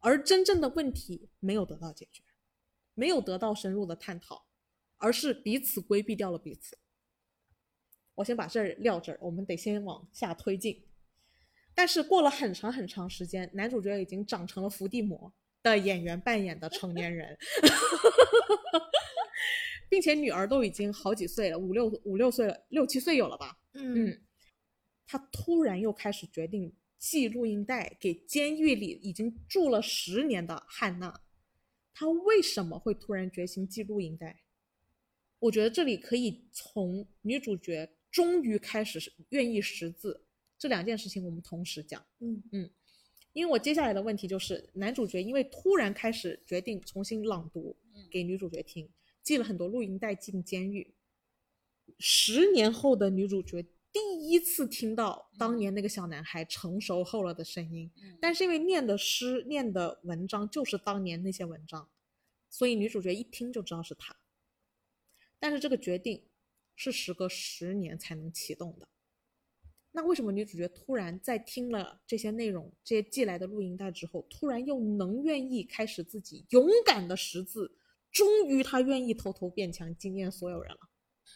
[0.00, 2.22] 而真正的问题没有得到解决，
[2.92, 4.44] 没有得到深入的探讨，
[4.98, 6.76] 而是彼此规避掉了彼此。
[8.16, 10.84] 我先把这儿撂这儿，我们得先往下推进。
[11.74, 15.32] 但是过了很长很长时间，男主角已经长成了伏地魔
[15.62, 17.36] 的演员扮演的成年人，
[19.88, 23.58] 并且女儿都已经好几岁了，五六五六岁了，六七岁有了吧？
[23.72, 24.20] 嗯嗯，
[25.06, 31.20] 他突然又开始决定寄录音带给监狱里已经住了十年的汉娜。
[31.92, 34.40] 他为什么会突然决心寄录音带？
[35.38, 40.24] 我觉得这里可以从女主角终于开始愿意识字
[40.58, 42.04] 这两件事情，我们同时讲。
[42.20, 42.70] 嗯嗯
[43.32, 48.88] 因为我接下来的问题就是，男主角因为突然开始决定重新朗读嗯给女主角听，
[49.22, 50.94] 寄了很多录音带进监狱。
[51.98, 53.62] 十年后的女主角
[53.92, 61.88] 第一次听到当年那个小男孩成熟后了的声音，嗯但是因为念的诗、念的文章就是当年那些文章，
[62.48, 64.16] 所以女主角一听就知道是他。
[65.38, 66.28] 但是这个决定
[66.76, 68.88] 是时隔十年才能启动的。
[69.92, 77.76] 那为什么女主角突然在听了这些内容、这些寄来的录音带之后，突然又能愿意开始自己勇敢的识字？
[78.12, 80.80] 终于，她愿意偷偷变强，惊艳所有人了。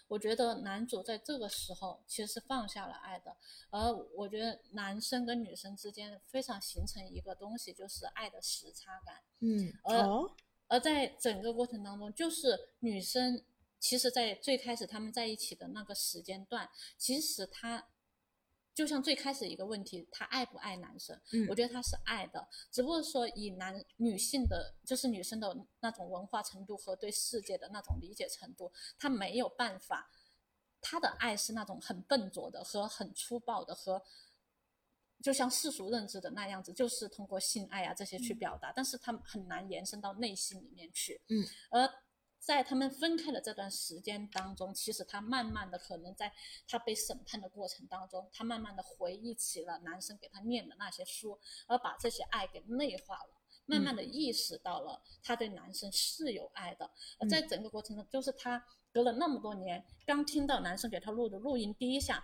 [0.09, 3.37] 我觉得男主在这个时候其实是放下了爱的，
[3.71, 9.23] 而我觉得男生跟女生之间非常形成一个东西，就是爱的时差感。
[9.41, 10.31] 嗯，而哦，
[10.69, 13.43] 而在整个过程当中，就是女生
[13.79, 17.87] 其实，在最开始他们在一起的那个时间段，其实她
[18.75, 21.19] 就像最开始一个问题，他爱不爱男生？
[21.33, 30.11] 嗯我觉得他是爱的，只不过说以男女性的，就是女生的那种文化程度和对世界的那种理解程度，他没有办法，
[30.81, 34.03] 他的爱是那种很笨拙的和很粗暴的和。
[35.23, 41.19] 就像世俗认知的那样子，就是通过性爱啊这些去表达，但是他们很难延伸到内心里面去。
[41.29, 41.89] 嗯，而
[42.45, 46.31] 在他们分开的这段时间当中，其实他慢慢的可能在
[46.69, 53.31] 他被审判的过程当中，他慢慢的回忆起了男生给他念的那些书，而把这些爱给内化了。
[53.65, 62.23] 慢慢的意识到了他对男生是有爱的，而在整个过程中，就是他隔了那么多年，刚听到男生给他录的录音，第一下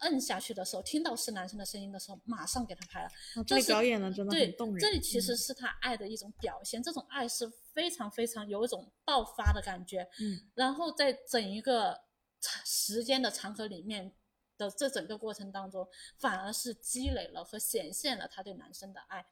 [0.00, 3.08] 摁下去的时候，听到是男生的声音的时候，马上给他拍了。
[3.34, 4.80] 啊这表演的真的对很动人。
[4.80, 10.08] 这里其实嗯是他爱的一种表现，这种爱是非常非常有一种爆发的感觉。
[10.20, 12.00] 嗯然后在整一个
[12.40, 14.12] 长时间的长河里面
[14.56, 15.86] 的这整个过程当中，
[16.18, 19.24] 反而是积累了和显现了他对男生的爱。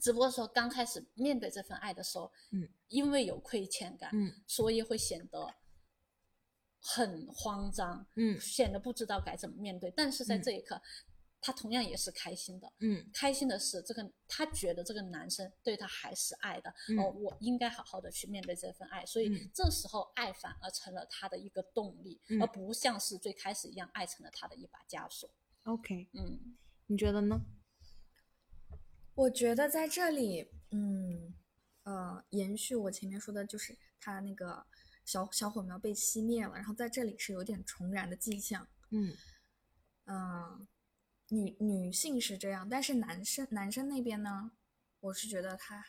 [0.00, 5.52] 只不过说刚开始面对这份爱的时候，嗯，因为有亏欠感，嗯所以会显得
[6.94, 8.40] 很慌张，嗯。
[8.40, 9.90] 显得不知道该怎么面对。
[9.90, 10.42] 但是在嗯。
[10.42, 10.80] 这一刻，
[11.40, 12.72] 他同样也是开心的。
[12.78, 13.08] 嗯。
[13.12, 16.98] 开心的是，这个他觉得这个男生对他还是爱的，嗯。
[16.98, 19.50] 哦，我应该好好的去面对这份爱，所以嗯。
[19.52, 22.40] 这时候爱反而成了他的一个动力，嗯。
[22.40, 25.28] 而不像是最开始一样，爱成了他的一把枷锁。
[25.64, 26.56] ，OK，嗯。
[26.86, 27.40] 你觉得呢？
[29.14, 31.34] 我觉得在这里，嗯，
[31.82, 34.64] 呃，延续我前面说的，就是他那个
[35.08, 38.68] 小小火苗被熄灭了，然后在这里是有点重燃的迹象。
[38.90, 39.16] 嗯
[40.04, 40.68] 嗯，
[41.28, 44.50] 女女性是这样，但是男生男生那边呢，
[45.00, 45.82] 我是觉得他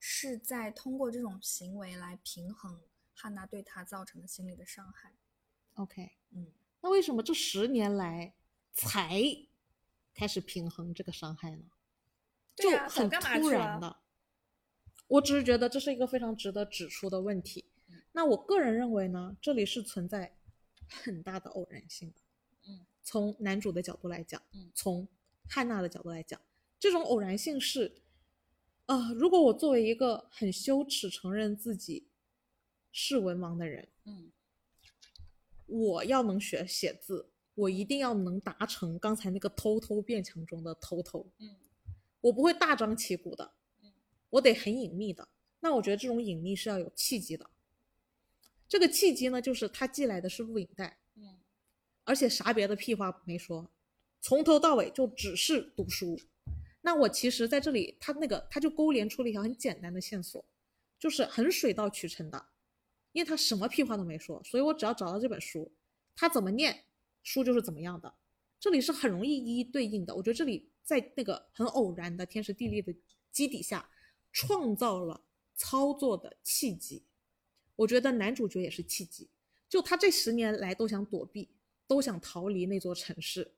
[0.00, 2.82] 是在通过这种行为来平衡
[3.14, 5.14] 汉娜对他造成的心理的伤害。
[5.74, 6.50] ，OK，嗯，
[6.80, 8.34] 那为什么这十年来
[8.72, 9.22] 才
[10.12, 11.66] 开始平衡这个伤害呢？
[12.56, 14.00] 就很突然的。
[15.06, 17.70] 我只是觉得这是一个非常值得指出的问题。
[18.16, 20.34] 那我个人认为呢，这里是存在
[20.88, 22.16] 很大的偶然性的。
[22.66, 25.06] 嗯，从男主的角度来讲，嗯从
[25.46, 26.40] 汉娜的角度来讲，
[26.78, 28.00] 这种偶然性是，
[28.86, 32.08] 啊、如果我作为一个很羞耻承认自己
[32.90, 34.32] 是文盲的人，嗯
[35.66, 41.54] 我要能学写字，我一定要能达成刚才那个偷偷变强中的偷偷，嗯
[42.22, 43.52] 我不会大张旗鼓的
[43.82, 43.92] 嗯，
[44.30, 45.28] 我得很隐秘的。
[45.60, 47.50] 那我觉得这种隐秘是要有契机的。
[48.68, 51.38] 这个契机呢，就是他寄来的是录影带，嗯
[52.04, 53.70] 而且啥别的屁话没说，
[54.20, 56.18] 从头到尾就只是读书。
[56.80, 60.44] 那我其实在这里，他那个他就勾连出了一条很简单的线索，
[60.98, 62.46] 就是很水到渠成的，
[63.12, 65.72] 因为他什么屁话都没说，所以我只要找到这本书，
[66.14, 66.84] 他怎么念
[67.24, 68.14] 书就是怎么样的。
[68.60, 72.94] 这里是很容易一一对应的，我觉得这里在那个很偶然的天时地利的
[73.32, 73.90] 基底下，
[74.32, 75.20] 创造了
[75.54, 77.04] 操作的契机。
[77.76, 79.30] 我觉得男主角也是契机，
[79.68, 81.48] 就他这十年来都想躲避，
[81.86, 83.54] 都想逃离那座城市，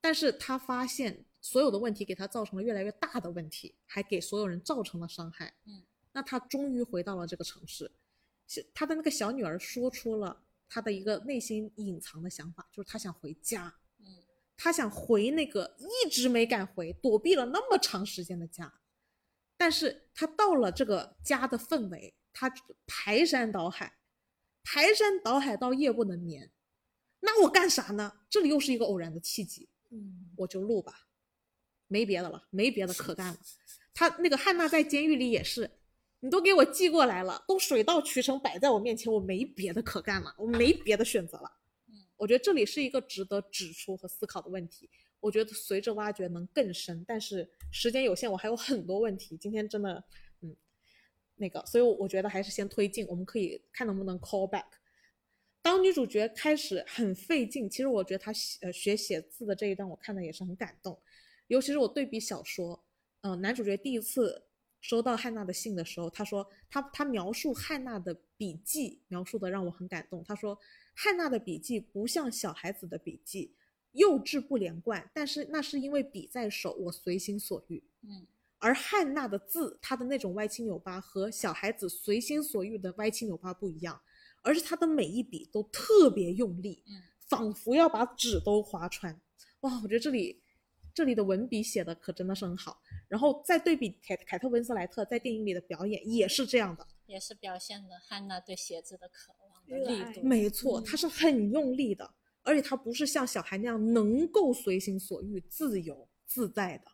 [0.00, 5.54] 但是他发现所有的问题给他造成了越来越大的问题，还给所有人造成了伤害。
[5.66, 7.90] 嗯，那他终于回到了这个城市，
[8.46, 14.06] 是他的那个小女儿说出了他的一个内心隐藏的想法，就是他想回家，嗯
[14.56, 18.80] 他想回那个一直没敢回、躲避了那么长时间的家。
[19.56, 22.54] 但是他到了这个家的氛围，他
[22.86, 23.98] 排山倒海，
[24.62, 26.52] 排山倒海到夜不能眠。
[27.18, 28.12] 那我干啥呢？
[28.30, 31.08] 这里又是一个偶然的契机，嗯我就录吧，
[31.88, 33.38] 没别的了，没别的可干了。
[33.92, 35.68] 他那个汉娜在监狱里也是，
[36.20, 41.50] 你都给我寄过来了，都水到渠成摆在我面前，我没别的可干了，我没别的选择了。
[41.88, 44.88] 嗯我觉得这里是一个值得指出和思考的问题。
[45.18, 49.36] 我觉得随着挖掘能更深，但是时间有限，我还有很多问题。
[49.36, 50.04] 今天真的，嗯，
[51.38, 54.66] 那个，所以我觉得还是先推进，我们可以看能不能 call back。
[55.60, 60.98] 当女主角开始很费劲，其实我觉得她写呃学写字的这一段，我看的也是很感动。
[61.48, 62.84] 尤其是我对比小说，
[63.22, 64.44] 嗯、男主角第一次
[64.80, 70.22] 收到汉娜的信的时候，他说他他描述汉娜的笔记，描述的让我很感动。
[70.24, 70.58] 他说
[70.94, 73.54] 汉娜的笔记不像小孩子的笔记，
[73.92, 77.82] 幼稚不连贯，但是那是因为笔在手，我随心所欲。
[78.02, 78.26] 嗯
[78.58, 84.00] 而汉娜的字，她的那种歪七扭八和小孩子随心所欲的歪七扭八不一样，
[84.42, 89.20] 而是她的每一笔都特别用力，嗯仿佛要把纸都划穿。
[89.60, 90.42] 哇，我觉得这里
[90.94, 92.80] 这里的文笔写的可真的是很好。
[93.06, 100.22] 然后再对比凯凯特温斯莱特在电影里的表演也是这样的，也是表现了汉娜对写字的渴望的力度。
[100.26, 106.90] 没错，她是很用力的，而且她不是像小孩那样能够随心所欲、自由自在的，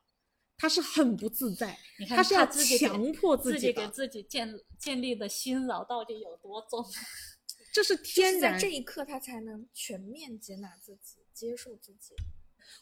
[0.56, 6.84] 他是很不自在，你看他是要自己给强迫自己的，给自己建建立的心扰到底有多重？
[7.72, 12.14] 这是就是天然在这一刻，他才能全面接纳自己，接受自己。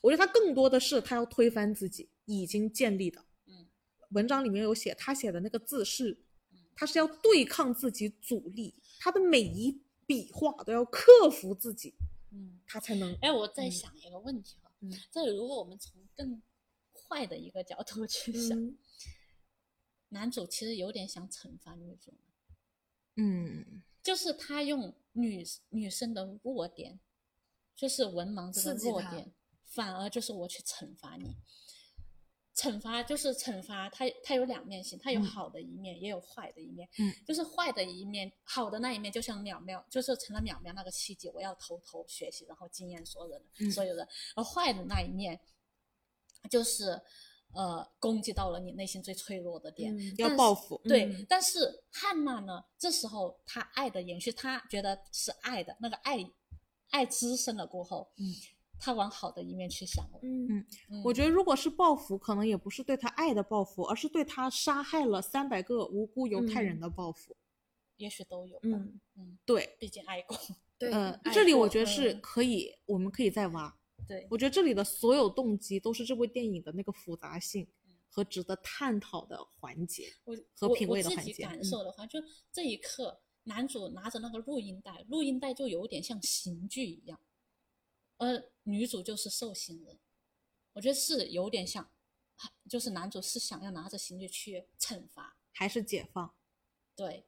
[0.00, 3.24] 我觉得他更多的是他要推翻自己已经建立的。
[3.46, 3.66] 嗯，
[4.10, 6.12] 文章里面有写，他写的那个字是
[6.52, 11.94] 嗯，他是要对抗自己阻力，他的每一笔画都要克服自己，
[12.30, 13.16] 嗯，他才能。
[13.22, 16.40] 哎，我在嗯想一个问题哈，嗯这如果我们从更
[17.12, 18.78] 坏的一个角度去想，嗯
[20.08, 22.14] 男主其实有点想惩罚女主，
[23.16, 26.98] 嗯，就是他用女女生的弱点，
[27.76, 29.32] 就是文盲这个弱点，
[29.64, 31.36] 反而就是我去惩罚你。
[32.54, 36.86] 惩罚就是惩罚，它它有两面性，它有嗯好的一面，也有坏的一面。
[36.98, 44.06] 嗯，就是坏的一面，好的那一面，就像淼淼，就是成了淼淼那个契机，我要偷偷学习，然后惊艳所有人，嗯所有人。
[44.36, 45.40] 而坏的那一面，
[46.50, 47.00] 就是
[47.54, 50.80] 呃攻击到了你内心最脆弱的点，嗯要报复。
[50.84, 56.18] 对，嗯但是汉娜呢，这时候她爱的延续，她觉得是爱的那个爱，
[56.90, 58.24] 爱滋生了过后，嗯，
[58.78, 60.18] 她往好的一面去想了。
[60.22, 67.36] 嗯嗯我觉得如果是报复，可能也不是对他爱的报复，而是对他杀害了三百个无辜犹太人的报复。
[67.98, 68.62] 也许都有吧。
[68.64, 70.36] 嗯，嗯，对，毕竟爱过。
[70.76, 73.72] 对，呃，这里我觉得是嗯可以，我们可以再挖。
[74.06, 77.66] 对，我觉得这里的所有动机都是这部电影的那个复杂性
[78.08, 80.12] 和值得探讨的环节。
[80.54, 82.18] 和品味的环自己感节嗯受的话，就
[82.52, 87.18] 这一刻，男主拿着那个录音带，录音带就有点像刑具一样，
[88.18, 89.98] 而女主就是受刑人。
[90.74, 91.90] 我觉得是有点像，
[92.68, 96.34] 就是男主是想要拿着刑具去惩罚，还是解放？
[96.96, 97.26] 对，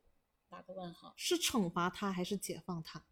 [0.48, 1.12] 打个问号。
[1.16, 3.04] 是惩罚他还是解放他？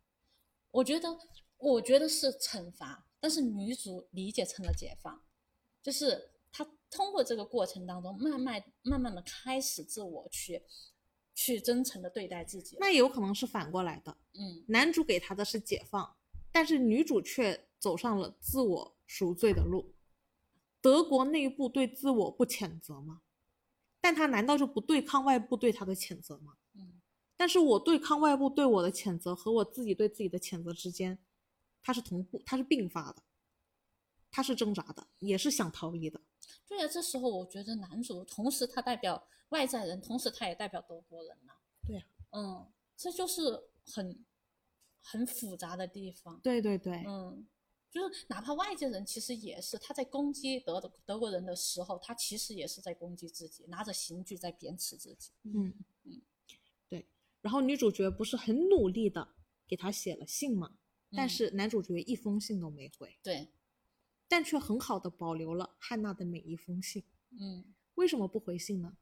[0.70, 1.18] 我觉得，
[1.58, 5.22] 我觉得是惩罚，但是女主理解成了解放，
[5.80, 10.60] 就是她通过这个过程当中，慢慢慢慢的开始自我去，
[11.32, 12.76] 去真诚的对待自己。
[12.80, 16.16] 那也有可能是反过来的，嗯，男主给她的是解放，
[16.50, 19.94] 但是女主却走上了自我赎罪的路。
[20.80, 23.22] 德国内部对自我不谴责吗？
[24.00, 26.54] 但他难道就不对抗外部对他的谴责吗？
[26.74, 27.00] 嗯，
[27.36, 31.16] 但是我对抗外部对我的谴责和我自己对自己的谴责之间，
[31.82, 33.22] 它是同步，它是并发的，
[34.30, 36.20] 他是挣扎的，也是想逃离的。
[36.66, 41.52] 对啊，这时候我觉得男主同时他代表外在人，同时他也代表德国人呐、
[41.86, 43.42] 对啊，嗯，这就是
[43.84, 44.24] 很
[45.02, 46.40] 很复杂的地方。
[46.40, 47.46] 对对对，嗯，
[47.90, 55.32] 就是哪怕外界人其实也是他在攻击德德国人的时候，他其实也是在攻击自己，拿着刑具在贬斥自己。
[55.42, 55.74] 嗯
[56.04, 56.22] 嗯，
[56.88, 57.06] 对。
[57.40, 59.34] 然后女主角不是很努力的
[59.66, 60.78] 给他写了信吗？
[61.14, 63.52] 但嗯是男主角一封信都没回，对，
[64.28, 67.04] 但却很好的保留了汉娜的每一封信。
[67.38, 68.96] 嗯为什么不回信呢？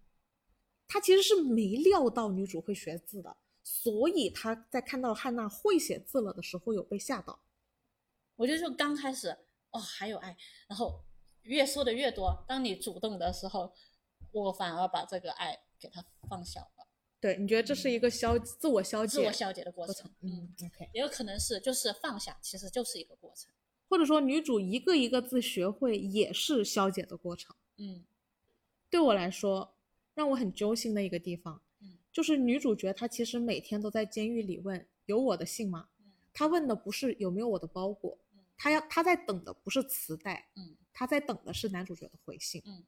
[0.88, 7.40] 他其实是没料到女主会学字的，所以他在看到汉娜会写字了的时候有被吓到。
[8.34, 9.28] 我觉得就刚开始
[9.70, 10.36] 哦还有爱，
[10.66, 11.04] 然后
[11.42, 13.72] 越说的越多，当你主动的时候，
[14.32, 16.80] 我反而把这个爱给他放小了，
[17.21, 20.11] 对，你觉得这是一个消自我消解自我消解的过过程。
[20.23, 20.89] 嗯，OK。
[20.95, 23.53] 也有可能是就是放下，其实就是一个过程。
[23.89, 27.55] 或者说女主一个一个字学会也是消解的过程。
[27.77, 28.05] 嗯
[28.89, 29.75] 对我来说，
[30.14, 35.89] 让我很揪心的一个地方，嗯就是女主角她其实每天都在监狱里问有我的信吗？
[36.01, 42.62] 嗯她问的不是有没有我的包裹嗯，她要她在等的不是磁带，嗯她在等的是男主角的回信。
[42.64, 42.85] 嗯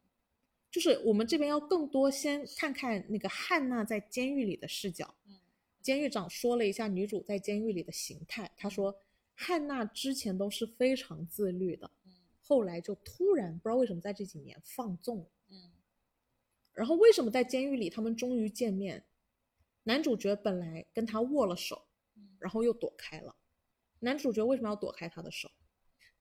[0.73, 5.15] 就是我们这边要更多先看看那个汉娜在监狱里的视角。
[5.27, 5.39] 嗯
[5.83, 8.97] 监狱长说了一下女主在监狱里的形态，他说
[9.35, 15.27] 汉娜之前都是非常自律的，嗯后来就突然不知道为什么在这几年放纵了。
[15.51, 15.73] 嗯
[16.73, 19.05] 然后为什么在监狱里他们终于见面？
[19.83, 23.35] 男主角本来跟他握了手，嗯然后又躲开了。
[23.99, 25.51] 男主角为什么要躲开他的手？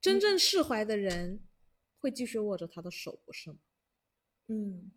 [0.00, 1.40] 真正释怀的人
[1.98, 3.58] 会继续握着他的手，不是吗？
[4.48, 4.90] 嗯，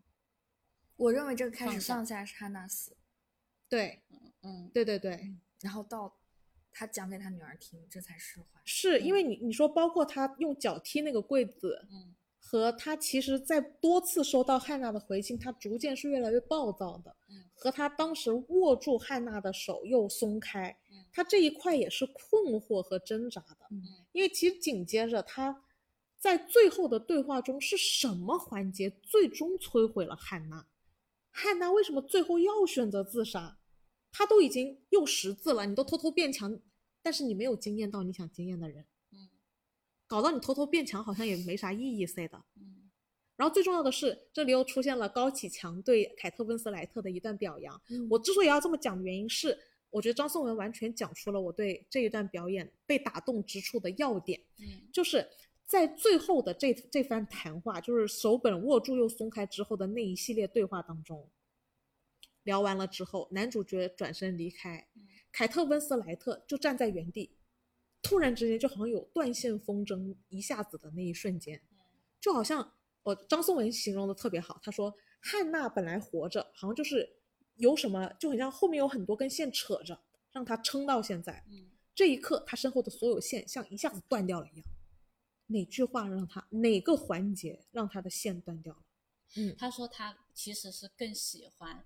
[0.96, 2.96] 我认为这个开始放下是汉娜死，
[3.70, 4.02] 对，
[4.42, 6.18] 嗯对对对，然后到
[6.72, 8.62] 他讲给他女儿听，这才释怀。
[8.64, 12.16] 是因为你你说包括他用脚踢那个柜子，嗯。
[12.48, 23.82] 和他其实在多次收到汉娜的回信，他逐渐是越来越暴躁的，嗯和他当时握住汉娜的手又松开嗯，他这一块也是困惑和挣扎的，嗯。
[24.12, 25.60] 因为其实紧接着他
[26.26, 30.66] 在最后的对话中是什么环节最终摧毁了汉娜？
[31.30, 33.60] 汉娜为什么最后要选择自杀？
[34.12, 36.60] 她都已经用识字了，你都偷偷变强，
[37.04, 39.30] 但是你没有惊艳到你想惊艳的人，嗯
[40.08, 42.44] 搞到你偷偷变强好像也没啥意义似的。
[42.58, 42.90] 嗯
[43.36, 47.80] 然后最重要的是，这里又出现了高启强对凯特温斯莱特的一段表扬。
[47.90, 49.56] 嗯我之所以要这么讲的原因是，
[49.92, 54.42] 我觉得张颂文完全讲出了我对这一段表演被打动之处的要点。
[54.58, 55.30] 嗯就是
[55.66, 61.30] 在最后的这这番谈话，就是手本握住又松开之后的那一系列对话当中，
[62.44, 67.38] 聊完了之后，男主角转身离开，嗯凯特温斯莱特就站在原地，
[68.02, 71.62] 突然之间就好像有断线风筝一下子的那一瞬间，
[72.22, 77.18] 就好像我张颂文形容的特别好，他说汉娜本来活着，好像就是
[77.56, 80.00] 有什么就很像后面有很多根线扯着，
[80.32, 81.44] 让她撑到现在。
[81.50, 84.68] 嗯这一刻，他身后的所有线像一下子断掉了一样。
[85.48, 88.86] 哪句话让他哪个环节让他的线断掉了？
[89.38, 91.86] 嗯他说他其实是更喜欢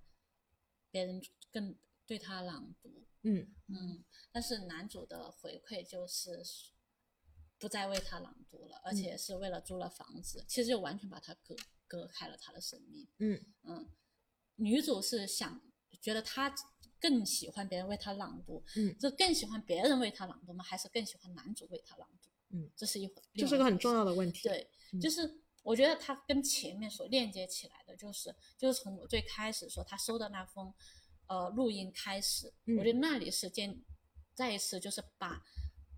[0.91, 6.43] 别人更对他朗读，嗯嗯，但是男主的回馈就是
[7.57, 11.55] 不再为他朗读了，而且是为了租了房子，其实就完全把他隔
[11.87, 13.07] 隔开了他的生命。
[13.17, 13.89] 嗯嗯，
[14.55, 15.61] 女主是想
[16.01, 16.53] 觉得他
[16.99, 20.63] 更喜欢别人为他朗读，嗯这更喜欢别人为他朗读吗？
[20.63, 22.28] 还是更喜欢男主为他朗读？
[22.51, 24.03] 嗯，这是一回，这是个很重要。
[24.03, 30.73] 的问题。，对，嗯就是我觉得他跟前面所链接起来的，就是就是从我最开始说他收的那封
[31.27, 33.83] 呃录音开始，嗯我觉得那里是见
[34.33, 35.41] 再一次就是把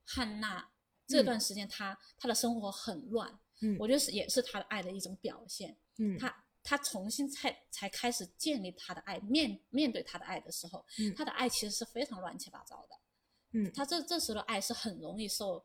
[0.05, 0.69] 汉娜
[1.07, 5.77] 这段时间她她的生活很乱，嗯我觉得是也是她的爱的一种表现。
[5.99, 12.99] 嗯她她重新才才开始建立他的爱，面面对他的爱的时候，嗯她的爱其实是非常乱七八糟的。
[13.53, 15.61] 嗯他这这时候的爱是很容易受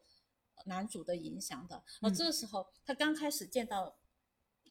[0.64, 1.76] 男主的影响的。
[1.76, 3.96] 嗯而这个时候，他刚开始见到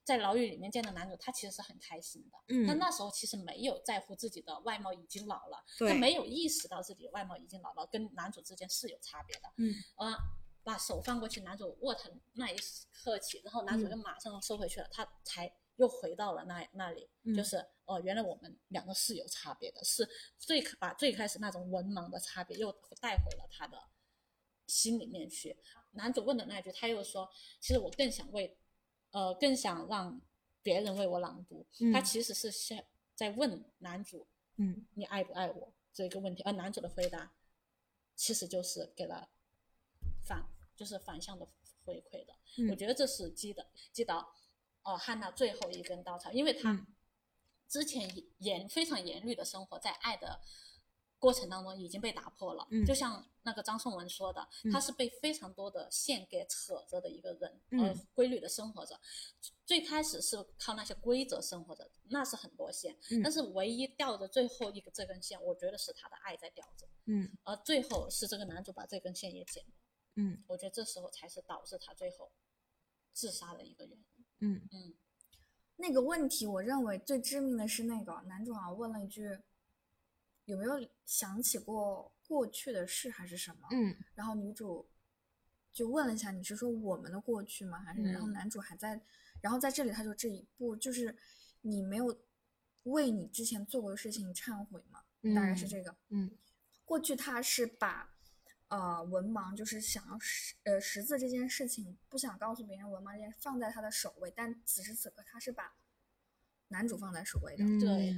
[0.04, 2.38] 在牢狱里面见到男主，他其实是很开心的。
[2.50, 9.52] 嗯他那时候其实没有在乎自己的外貌已经老了，对他没有意识到自己的外貌已经老了，跟男主之间是有差别的。
[9.58, 10.16] 嗯呃，
[10.64, 12.56] 把手放过去，男主握他那一
[12.92, 20.08] 刻起，然后男主就马上收回去了，他才又回到了那那里，嗯就是哦、原来我们两个是有差别的，是
[20.40, 23.78] 最把最开始那种文盲的差别又带回了他的
[24.68, 25.58] 心里面去。
[25.92, 28.58] 男主问的那句，他又说，其实我更想为，
[29.12, 30.22] 呃，更想让
[30.62, 31.66] 别人为我朗读。
[31.80, 32.78] 嗯他其实是想
[33.14, 37.34] 在问男主，嗯你爱不爱我这个问题，而男主的回答
[38.16, 39.30] 其实就是给了
[40.26, 40.46] 反，
[40.76, 41.48] 就是反向的
[41.84, 42.34] 回馈的。
[42.58, 44.34] 嗯我觉得这是击的击倒
[44.84, 46.88] 呃汉娜最后一根稻草，因为她嗯
[47.68, 48.10] 之前
[48.40, 50.42] 严非常严律的生活在爱的
[51.20, 52.68] 过程当中已经被打破了。
[52.72, 59.00] 嗯就像那个张颂文说的，嗯他是被非常多的线给扯着的一个人，嗯而规律的生活着。
[59.66, 69.72] 最开始是靠那些规则生活着，那是很多线，嗯但是唯一吊着最后一个这根线，我觉得是他的爱在吊着，嗯而最后是这个男主把这根线也剪了。
[70.18, 72.32] 嗯我觉得这时候才是导致他最后
[73.12, 74.26] 自杀的一个原因。
[74.40, 74.94] 嗯嗯
[75.78, 79.38] 那个问题，我认为最致命的是那个男主好像问了一句
[80.46, 84.88] ：“有没有想起过过去的事还是什么？”嗯然后女主
[85.72, 87.80] 就问了一下：“你是说我们的过去吗？
[87.80, 89.00] 还是？”嗯然后男主还在，
[89.42, 91.16] 然后在这里他就这一步就是
[91.62, 92.18] 你没有
[92.84, 95.04] 为你之前做过的事情忏悔吗？
[95.36, 95.96] 大概是这个。
[96.10, 96.32] 嗯
[96.86, 98.16] 过去他是把
[98.68, 105.76] 呃文盲就是想要识呃识字这件事情不想告诉别人文盲这件事放在他的首位，但此时此刻他是把
[106.68, 107.64] 男主放在首位的。
[107.64, 108.16] 嗯，对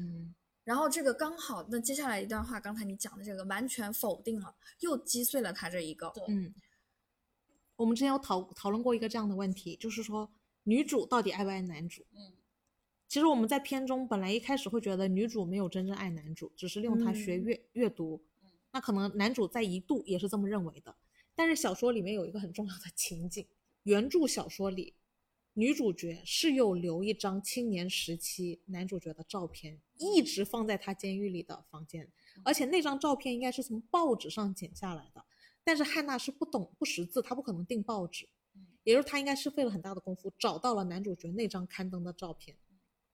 [0.67, 6.11] 然后这个刚好，那接下来一段话，刚才你讲的这个完全否定了，又击碎了他这一个。
[6.13, 6.53] 对，嗯，
[7.77, 10.29] 我们之前有讨讨论过一个这样的问题，就是说
[10.63, 12.05] 女主到底爱不爱男主？
[12.13, 12.33] 嗯
[13.07, 18.49] 其实我们在片中本来一开始会觉得女主没有真正爱男主，只是利用他学嗯阅、阅读嗯。
[18.73, 20.93] 那可能男主在一度也是这么认为的。
[21.33, 23.47] 但是小说里面有一个很重要的情景，
[23.83, 24.93] 原著小说里，
[25.57, 32.07] 女主角是有留一张青年时期男主角的照片，一直放在他监狱里的房间，
[32.45, 35.25] 而且那张照片应该是从报纸上剪下来的。
[35.63, 42.55] 但是汉娜是不懂不识字，她不可能订报纸，嗯也就是她应该是费了很大的功夫找到了男主角那张刊登的照片，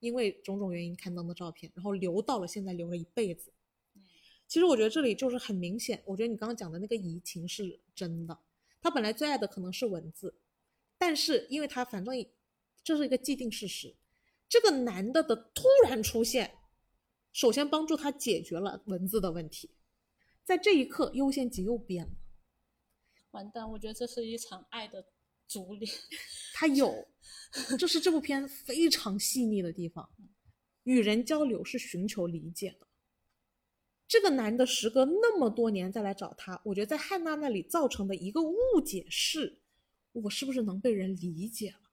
[0.00, 3.54] 因为种种原因刊登的照片，然后留到了现在留了一辈子。
[3.96, 4.02] 嗯
[4.46, 8.38] 其实我觉得这里就是很明显，我觉得你刚刚讲的那个移情是真的。
[8.82, 10.34] 他本来最爱的可能是文字，
[11.06, 12.14] 但是因为他反正
[12.82, 13.94] 这是一个既定事实。
[14.48, 16.54] 这个男的的突然出现，
[17.30, 19.70] 首先帮助他解决了文字的问题，
[20.44, 22.12] 在这一刻优先级又变了。
[23.32, 25.04] 完蛋，我觉得这是一场爱的
[25.46, 25.86] 阻力。
[26.54, 27.06] 他有，
[27.78, 30.08] 这是这部片非常细腻的地方。
[30.84, 32.86] 与人交流是寻求理解的。
[34.08, 39.60] 这个男的时隔那么多年再来找他，我觉得在汉娜那里造成的一个误解是：
[40.14, 41.90] 我是不是能被人理解了？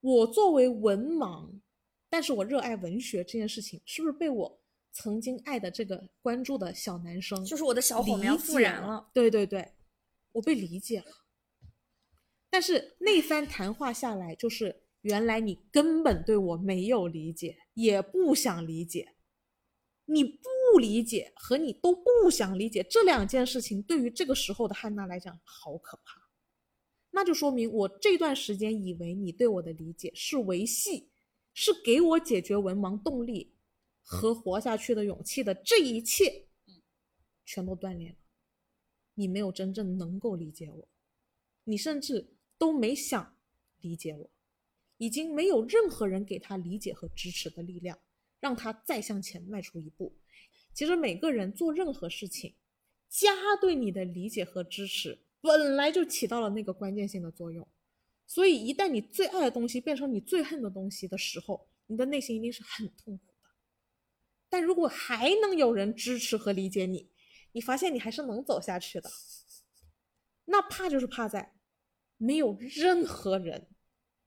[0.00, 1.50] 我作为文盲，
[2.08, 4.60] 但是我热爱文学这件事情，是不是被我
[4.92, 9.10] 曾经爱的这个关注的小男生就是我的小火苗复燃了。
[9.12, 9.72] 对对对，
[10.32, 11.06] 我被理解了。
[12.50, 19.14] 但是那番谈话下来，就是原来你根本对我没有理解，也不想理解。
[20.04, 26.25] 你不理解和你都不想理解这两件事情，对于这个时候的汉娜来讲，好可怕。
[27.16, 31.08] 那就说明我这段时间以为你对我的理解是维系，
[31.54, 33.54] 是给我解决文盲动力
[34.02, 36.46] 和活下去的勇气的这一切，
[37.46, 38.16] 全都断裂了。
[39.14, 40.88] 你没有真正能够理解我，
[41.64, 43.34] 你甚至都没想
[43.80, 44.30] 理解我，
[44.98, 47.98] 已经没有任何人给他理解和支持的力量，
[48.40, 50.14] 让他再向前迈出一步。
[50.74, 52.56] 其实每个人做任何事情，
[53.08, 57.66] 家对你的理解和支持本来就起到了那个关键性的作用。
[58.26, 63.48] 所以一旦你最爱的东西变成你最恨的东西的时候，你的内心一定是很痛苦的。
[64.48, 67.08] 但如果还能有人支持和理解你，
[67.52, 69.08] 你发现你还是能走下去的。
[70.46, 71.54] 那怕就是怕在
[72.16, 73.68] 没有任何人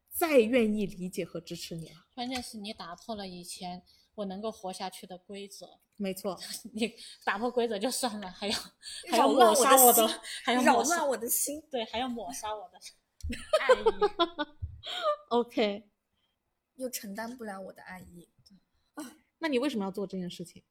[0.09, 2.05] 再愿意理解和支持你了。
[2.15, 3.83] 关键是你打破了以前
[4.19, 6.37] 我能够活下去的规则，没错，
[6.73, 6.93] 你
[7.23, 8.57] 打破规则就算了，还要
[9.09, 10.07] 还要抹杀我的，
[10.43, 11.61] 还要扰乱我的心。
[11.71, 12.77] 对，还要抹杀我的
[13.61, 14.47] 爱意。
[15.29, 15.89] OK，
[16.75, 18.27] 又承担不了我的爱意。
[19.39, 20.61] 那你为什么要做这件事情？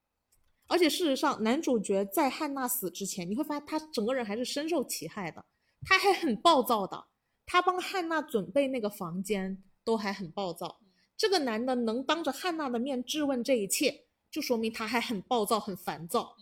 [0.66, 5.42] 而且事实上，男主角在汉娜死之前，你会发现他整个人还是深受其害的，
[5.86, 7.06] 他还很暴躁的。
[7.46, 10.80] 他帮汉娜准备那个房间都还很暴躁。
[11.18, 16.36] 这个男的能当着汉娜的面质问这一切，就说明他还很暴躁、很烦躁。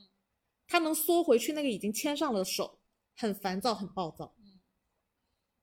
[0.68, 2.78] 他能缩回去那个已经牵上了手，
[3.16, 4.34] 很烦躁、很暴躁。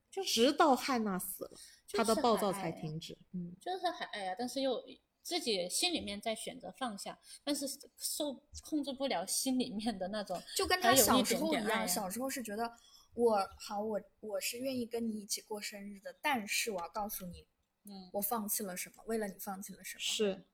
[0.10, 1.52] 就直到汉娜死了，
[1.92, 3.18] 他的暴躁才停止。
[3.34, 4.84] 嗯，就是还哎呀，但是又
[5.22, 8.34] 自己心里面在选择放下，但是受
[8.64, 12.72] 控制不了心里面的那种，就跟他小时候一样，点点小时候是觉得
[13.14, 17.46] 我好，我我是愿意跟你一起过生日的，但是我要告诉你，
[17.86, 20.00] 嗯，我放弃了什么，为了你放弃了什么。
[20.00, 20.46] 是，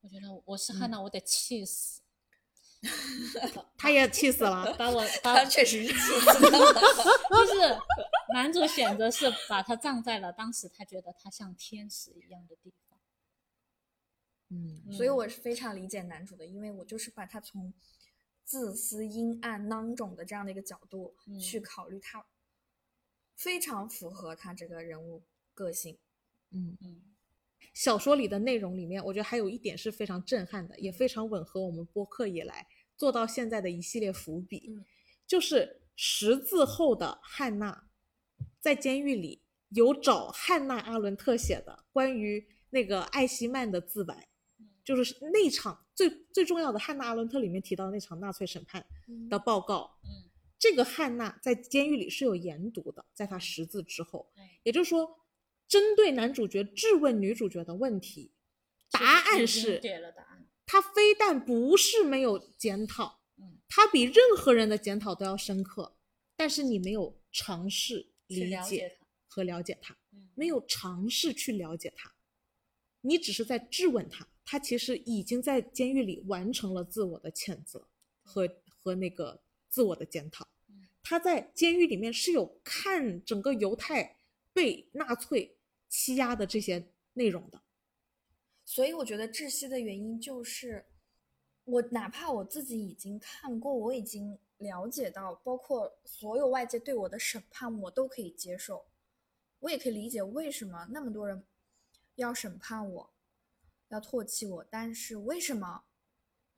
[0.00, 2.00] 我觉得我是汉娜，我得气死，
[3.76, 4.74] 他也气死了。
[4.78, 6.80] 把我把他确实是气死了。
[7.30, 7.78] 就是
[8.32, 12.98] 男主选择是把他葬在了当时他觉得他像天使一样的地方，
[14.48, 17.72] 嗯所以我是非常理解男主的，因为我就是把他从
[18.44, 22.26] 自私、阴暗、囊肿的这样的一个角度嗯去考虑他，
[23.36, 25.22] 非常符合他这个人物
[25.54, 25.98] 个性。
[26.52, 26.76] 嗯。
[26.82, 27.00] 嗯。
[27.72, 34.84] 小说里的内容里面，我觉得还有一点是非常震撼的，也非常吻合我们播客以来做到现在的一系列伏笔，嗯。
[35.26, 37.88] 就是十字后的汉娜
[38.58, 44.28] 在监狱里有找汉娜阿伦特写的关于那个艾希曼的自白，
[44.84, 48.84] 就是那场最最重要的汉娜阿伦特里面提到那场纳粹审判
[49.28, 49.98] 的报告。
[50.02, 50.28] 嗯。
[50.58, 55.08] 这个汉娜在监狱里是有研读的，在她识字之后，嗯，也就是说，
[55.70, 58.32] 针对男主角质问女主角的问题，
[58.90, 65.96] 答案是给了答案，他非但不是没有检讨，嗯，他比任何人的检讨都要深刻，
[66.36, 68.98] 但是你没有尝试理解
[69.28, 72.12] 和了解他，嗯没有尝试去了解他，
[73.02, 77.88] 你只是在质问他，他其实已经在监狱里完成了自我的谴责
[78.24, 80.88] 和和那个自我的检讨嗯。
[81.00, 84.16] 他在监狱里面是有看整个犹太
[84.52, 85.56] 被纳粹
[85.90, 87.60] 欺压的这些内容的。
[88.64, 90.86] 所以我觉得窒息的原因就是，
[91.64, 98.86] 我哪怕我自己已经看过，我已经了解到，包括所有外界对我的审判，我都可以接受，
[99.58, 101.44] 我也可以理解为什么那么多人
[102.14, 103.10] 要审判我，
[103.88, 105.82] 要唾弃我，但是为什么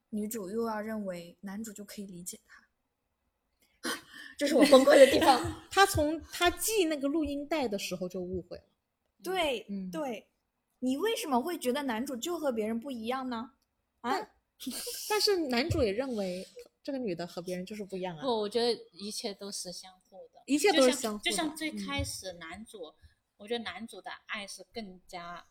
[0.09, 2.63] 女主又要认为男主就可以理解她？
[4.37, 5.41] 这是我崩溃的地方。
[5.71, 8.63] 他从他记那个录音带的时候就误会了。
[9.23, 10.27] 对，嗯对，
[10.79, 13.51] 你为什么会觉得男主就和别人不一样呢？
[14.01, 14.13] 啊，
[15.09, 16.45] 但是男主也认为
[16.83, 18.21] 这个女的和别人就是不一样啊。
[18.21, 22.93] 不，我觉得一切都是相互的，一切都是相互的就像最嗯开始男主，
[23.37, 25.47] 我觉得男主的爱是更加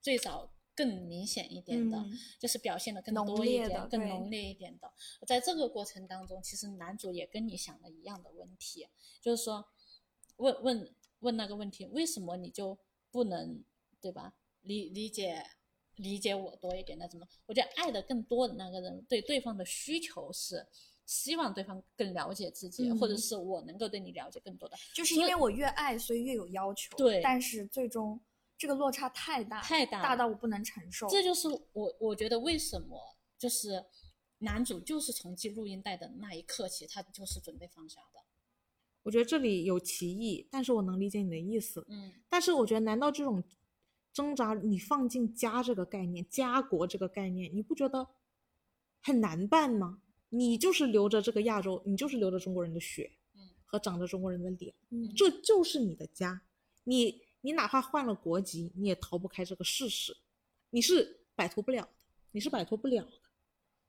[0.00, 4.90] 最早更明显一点的，嗯就是表现的更多一点、更浓烈一点的。
[5.26, 8.88] 在这个过程当中，其实男主也跟你想的一样的问题，
[9.20, 9.66] 就是说
[10.36, 12.78] 问问问那个问题，为什么你就
[13.10, 13.64] 不能
[14.00, 14.34] 对吧？
[14.62, 15.42] 理理解
[15.96, 17.26] 理解我多一点，那怎么？
[17.46, 20.66] 我觉得爱的更多的那个人对对方的需求是。
[21.06, 26.96] 希望对方更了解自己，嗯或者是我能够对你了解更多的，就是因为我越爱，所以越有要求。
[26.96, 28.20] 对但是最终
[28.56, 31.08] 这个落差太大，太大大到我不能承受。
[31.08, 32.96] 这就是我我觉得为什么
[33.36, 33.84] 就是
[34.38, 38.20] 男主就是从记录音带的那一刻起，他就是准备放下的。
[39.02, 41.84] 我觉得这里有歧义，但是我能理解你的意思。
[41.88, 43.42] 嗯但是我觉得，难道这种
[44.12, 48.06] 挣扎，你放进家这个概念、家国这个概念，你不觉得
[49.02, 50.02] 很难办吗？
[50.28, 56.42] 你就是流着这个亚洲，你就是流着中国人的血嗯和长着中国人的脸，嗯，这就是你的家。
[56.84, 60.16] 你你哪怕换了国籍，你也逃不开这个事实，
[60.70, 61.90] 你是摆脱不了的，
[62.30, 63.12] 你是摆脱不了的。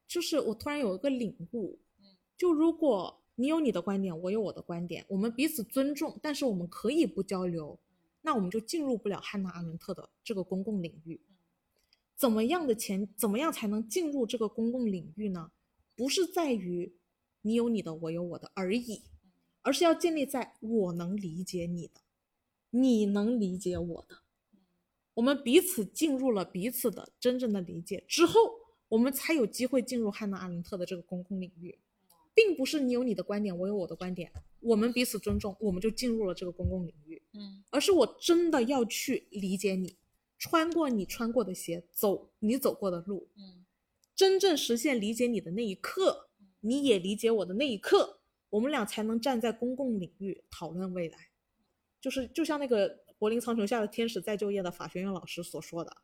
[0.08, 7.80] 就是我突然有一个领悟，嗯就如果你有你的观点，我有我的观点，我们彼此尊重，但是我们可以不交流，
[8.22, 11.20] 那我们就进入不了汉娜阿伦特的这个公共领域。
[12.16, 15.52] 怎么样的前，怎么样才能进入这个公共领域呢？
[15.96, 16.94] 不是在于
[17.42, 19.02] 你有你的，我有我的而已，
[19.64, 22.02] 而是要建立在我能理解你的，
[22.70, 24.20] 你能理解我的，
[25.16, 28.40] 我们彼此进入了彼此的真正的理解之后，
[28.90, 31.80] 我们才有机会进入汉娜阿伦特的这个公共领域，
[32.42, 34.32] 并不是你有你的观点，我有我的观点，
[34.62, 37.22] 我们彼此尊重，我们就进入了这个公共领域。
[37.34, 39.96] 嗯而是我真的要去理解你，
[40.38, 43.66] 穿过你穿过的鞋，走你走过的路，嗯
[44.16, 46.30] 真正实现理解你的那一刻，
[46.62, 48.20] 你也理解我的那一刻，
[48.50, 51.18] 我们俩才能站在公共领域讨论未来。
[52.02, 55.96] 就是就像那个柏林苍穹下的天使再就业的法学院老师所说的，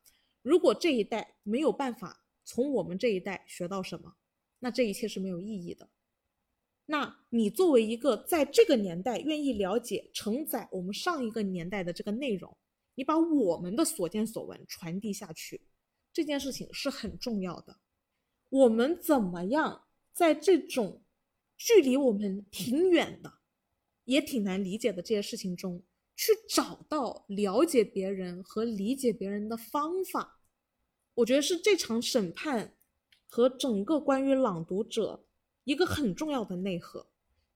[0.42, 4.16] 如果这一代没有办法从我们这一代学到什么，
[4.60, 5.90] 那这一切是没有意义的。
[6.90, 12.58] 那你作为一个在这个年代愿意了解、承载我们上一个年代的这个内容，
[12.96, 15.62] 你把我们的所见所闻传递下去，
[16.14, 17.78] 这件事情是很重要的。
[18.50, 19.84] 我们怎么样
[20.14, 21.04] 在这种
[21.58, 23.40] 距离我们挺远的，
[24.06, 25.84] 也挺难理解的这些事情中，
[26.16, 30.40] 去找到了解别人和理解别人的方法？
[31.16, 32.78] 我觉得是这场审判
[33.28, 35.27] 和整个关于朗读者
[35.68, 37.06] 一个很重要的内核。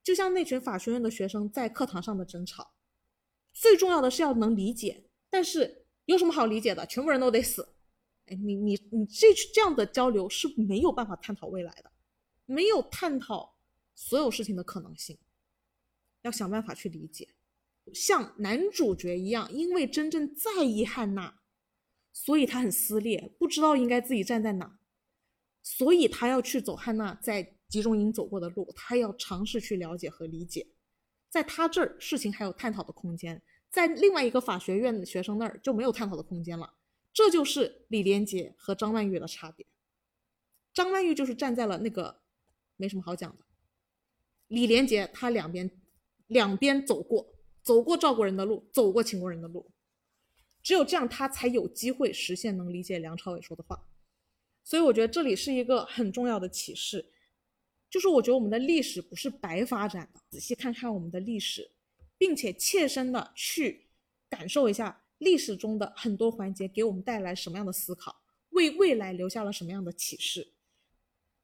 [0.04, 2.74] 就像那群法学院的学生在课堂上的争吵，
[3.54, 6.86] 最重要的是要能理解，但是有什么好理解的？
[6.88, 7.76] 全部人都得死。
[8.26, 11.90] 哎，你你你这这样的交流是没有办法探讨未来的，
[12.46, 13.56] 没有探讨
[13.96, 15.18] 所有事情的可能性，
[16.24, 17.30] 要想办法去理解。
[17.94, 21.42] 像男主角一样，因为真正在意汉娜，
[22.12, 24.80] 所以他很撕裂，不知道应该自己站在哪，
[25.64, 30.68] 所以他要去走汉娜在集中营走过的路，他要尝试去了解和理解。
[31.30, 33.38] 在他这儿，事情还有探讨的空间；
[33.70, 36.74] 在另外一个法学院的学生那儿就没有探讨的空间了。
[37.14, 39.66] 这就是李连杰和张曼玉的差别。
[40.74, 42.22] 张曼玉就是站在了那个
[42.76, 43.46] 没什么好讲的，
[44.48, 45.72] 李连杰他两边
[46.28, 49.72] 两边走过，走过赵国人的路，走过秦国人的路，
[50.62, 53.88] 只有这样他才有机会实现能理解梁朝伟说的话。
[54.64, 57.11] 所以我觉得这里是一个很重要的启示，
[57.92, 61.70] 就是我觉得我们的历史不是白发展的，仔细看看我们的历史，
[62.18, 63.86] 并且切身的去
[64.28, 65.04] 感受一下。
[65.20, 70.54] 历史中的很多环节给我们带来什么样的思考，为未来留下了什么样的启示？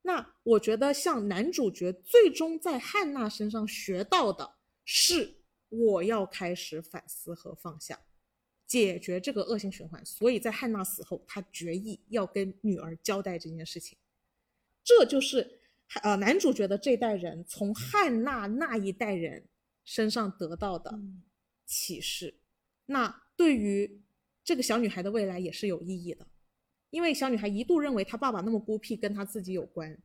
[0.02, 8.02] 那我觉得，像男主角最终在汉娜身上学到的是，我要开始反思和放下，
[8.66, 10.04] 解决这个恶性循环。
[10.04, 13.96] 所以在汉娜死后，他决意要跟女儿交代这件事情。
[14.84, 15.57] 这就是
[16.04, 19.48] 呃男主角的这代人从汉娜那一代人
[19.86, 21.00] 身上得到的
[21.66, 22.42] 启示。
[22.86, 24.02] 那对于
[24.44, 26.26] 这个小女孩的未来也是有意义的，
[26.90, 29.98] 因为小女孩一度认为她爸爸那么孤僻跟她自己有关，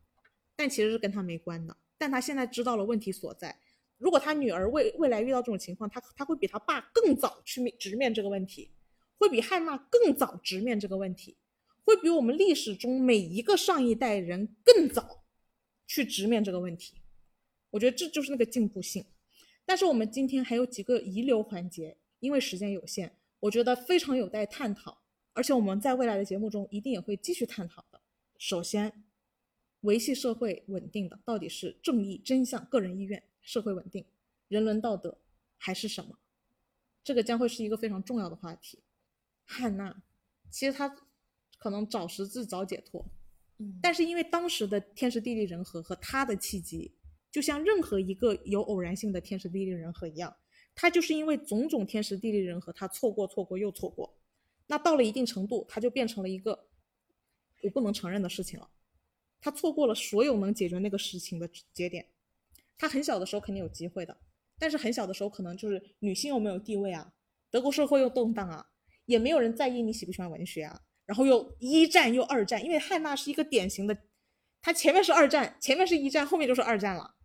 [0.57, 1.77] 但其实是跟她没关的。
[1.97, 3.57] 但她现在知道了问题所在。
[3.99, 8.73] 如果她女儿未未来遇到这种情况，她她会比她爸更早去面直面这个问题，
[9.17, 11.37] 会比汉娜更早直面这个问题，
[11.85, 15.22] 会比我们历史中每一个上一代人更早
[15.93, 16.95] 去直面这个问题。
[17.71, 19.05] 我觉得这就是那个进步性。
[19.67, 21.97] 但是我们今天还有几个遗留环节。
[22.23, 23.11] 因为时间有限，
[23.41, 25.03] 我觉得非常有待探讨，
[25.33, 28.01] 而且我们在未来的节目中一定也会继续探讨的。
[28.39, 28.93] 首先，
[29.81, 34.05] 维系社会稳定的到底是正义、真相、个人意愿、社会稳定、
[34.47, 35.19] 人伦道德，
[35.59, 36.17] 还是什么？
[37.03, 38.79] 这个将会是一个非常重要的话题。
[39.45, 40.05] 汉娜，
[40.49, 40.97] 其实她
[41.59, 43.05] 可能早识字早解脱，
[43.83, 46.95] 但是因为当时的天时地利人和和他的契机，
[47.31, 50.37] 就像任何一个有偶然性的天时地利人和一样，
[50.75, 54.19] 他就是因为种种天时地利人和，他错过错过又错过，
[54.67, 56.69] 那到了一定程度，他就变成了一个
[57.63, 58.69] 我不能承认的事情了。
[59.41, 62.07] 他错过了所有能解决那个事情的节点。
[62.79, 64.17] 他很小的时候肯定有机会的，
[64.59, 67.13] 但是很小的时候可能就是女性又没有地位啊，
[67.51, 68.67] 德国社会又动荡啊，
[69.07, 70.83] 也没有人在意你喜不喜欢文学啊。
[71.05, 73.97] 然后又一战又二战，因为汉娜是一个典型的，
[74.61, 77.17] 她前面是二战，前面是一战，后面就是二战了。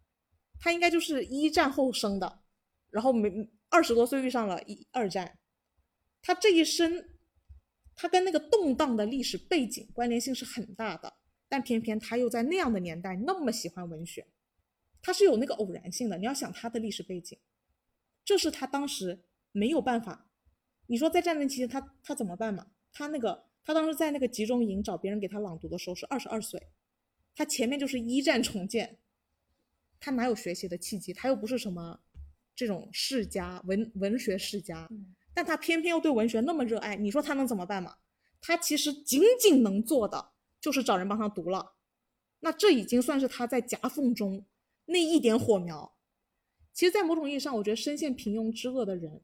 [0.60, 2.42] 她应该就是一战后生的，
[2.90, 5.38] 然后没二十多岁遇上了一二战，
[6.24, 7.08] 她这一生，
[7.96, 11.14] 她跟那个动荡的历史背景关联性是很大的。
[11.48, 14.26] 但偏偏她又在那样的年代那么喜欢文学，
[15.02, 16.18] 她是有那个偶然性的。
[16.18, 17.38] 你要想她的历史背景，
[18.26, 20.32] 这是她当时没有办法。
[20.88, 22.72] 你说在战争期间，她她怎么办嘛？
[22.92, 23.47] 她那个。
[23.68, 26.70] 他当时在那个集中营找别人给他朗读的时候是二十二岁，
[27.36, 28.98] 他前面就是一战重建，
[30.00, 31.12] 他哪有学习的契机？
[31.12, 32.00] 他又不是什么
[32.56, 34.88] 这种世家文文学世家，
[35.34, 37.98] 但他偏偏又对文学那么热爱，你说他能怎么办嘛？
[38.40, 40.32] 他其实仅仅能做的
[40.62, 41.74] 就是找人帮他读了，
[42.40, 44.46] 那这已经算是他在夹缝中
[44.86, 45.98] 那一点火苗。
[46.72, 49.22] 其实，在某种意义上，我觉得深陷平庸之恶的人，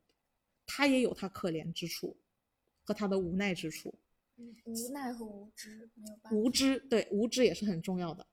[0.66, 2.18] 他也有他可怜之处
[2.84, 3.98] 和他的无奈之处。
[4.38, 6.38] 无奈和无知没有办法。
[6.38, 8.26] 无知对无知也是很重要的。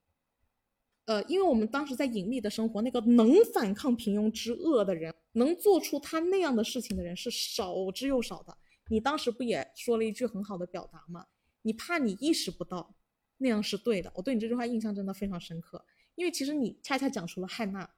[1.06, 8.56] 呃，因为我们当时在隐秘的生活，那个能反抗平庸之恶的人，能做出他那样的事情的人是少之又少的。
[8.88, 11.26] 你当时不也说了一句很好的表达吗？
[11.62, 12.94] 你怕你意识不到
[13.38, 14.12] 那样是对的。
[14.14, 17.90] 我对你这句话印象真的非常深刻，因为其实你恰恰讲出了汉娜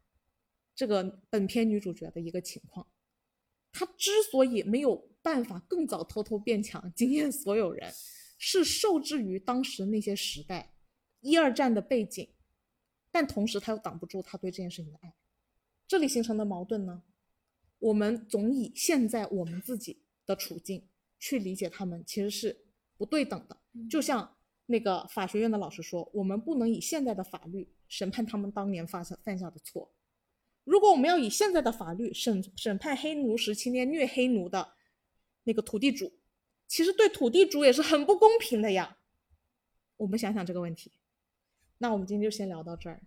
[0.75, 2.87] 这个本片女主角的一个情况。
[3.73, 7.91] 她之所以没有办法更早偷偷变强， 惊艳所有人，
[8.39, 10.75] 是受制于当时那些时代
[11.21, 12.29] 一二战的背景，
[13.11, 15.15] 但同时他又挡不住他对这件事情的爱。
[15.87, 17.03] 这里形成的矛盾呢，
[17.79, 20.89] 我们总以现在我们自己的处境
[21.19, 22.65] 去理解他们，其实是
[22.97, 23.57] 不对等的。
[23.89, 24.37] 就像
[24.67, 29.93] 那个法学院的老师说，我们不能以现在的法律审判他们当年犯下犯下的错。
[30.65, 34.73] 如果我们要以现在的法律审审判黑奴时期那虐黑奴的
[35.45, 36.13] 那个土地主，
[36.67, 38.99] 其实对土地主也是很不公平的呀。
[39.97, 40.93] 我们想想这个问题。
[41.79, 43.03] 那我们今天就先聊到这儿。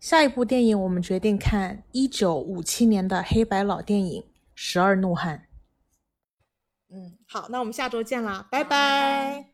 [0.00, 4.22] 下一部电影我们决定看一九五七年的黑白老电影
[4.54, 5.48] 《十二怒汉》。
[6.94, 9.53] 嗯，好，那我们下周见啦，拜拜。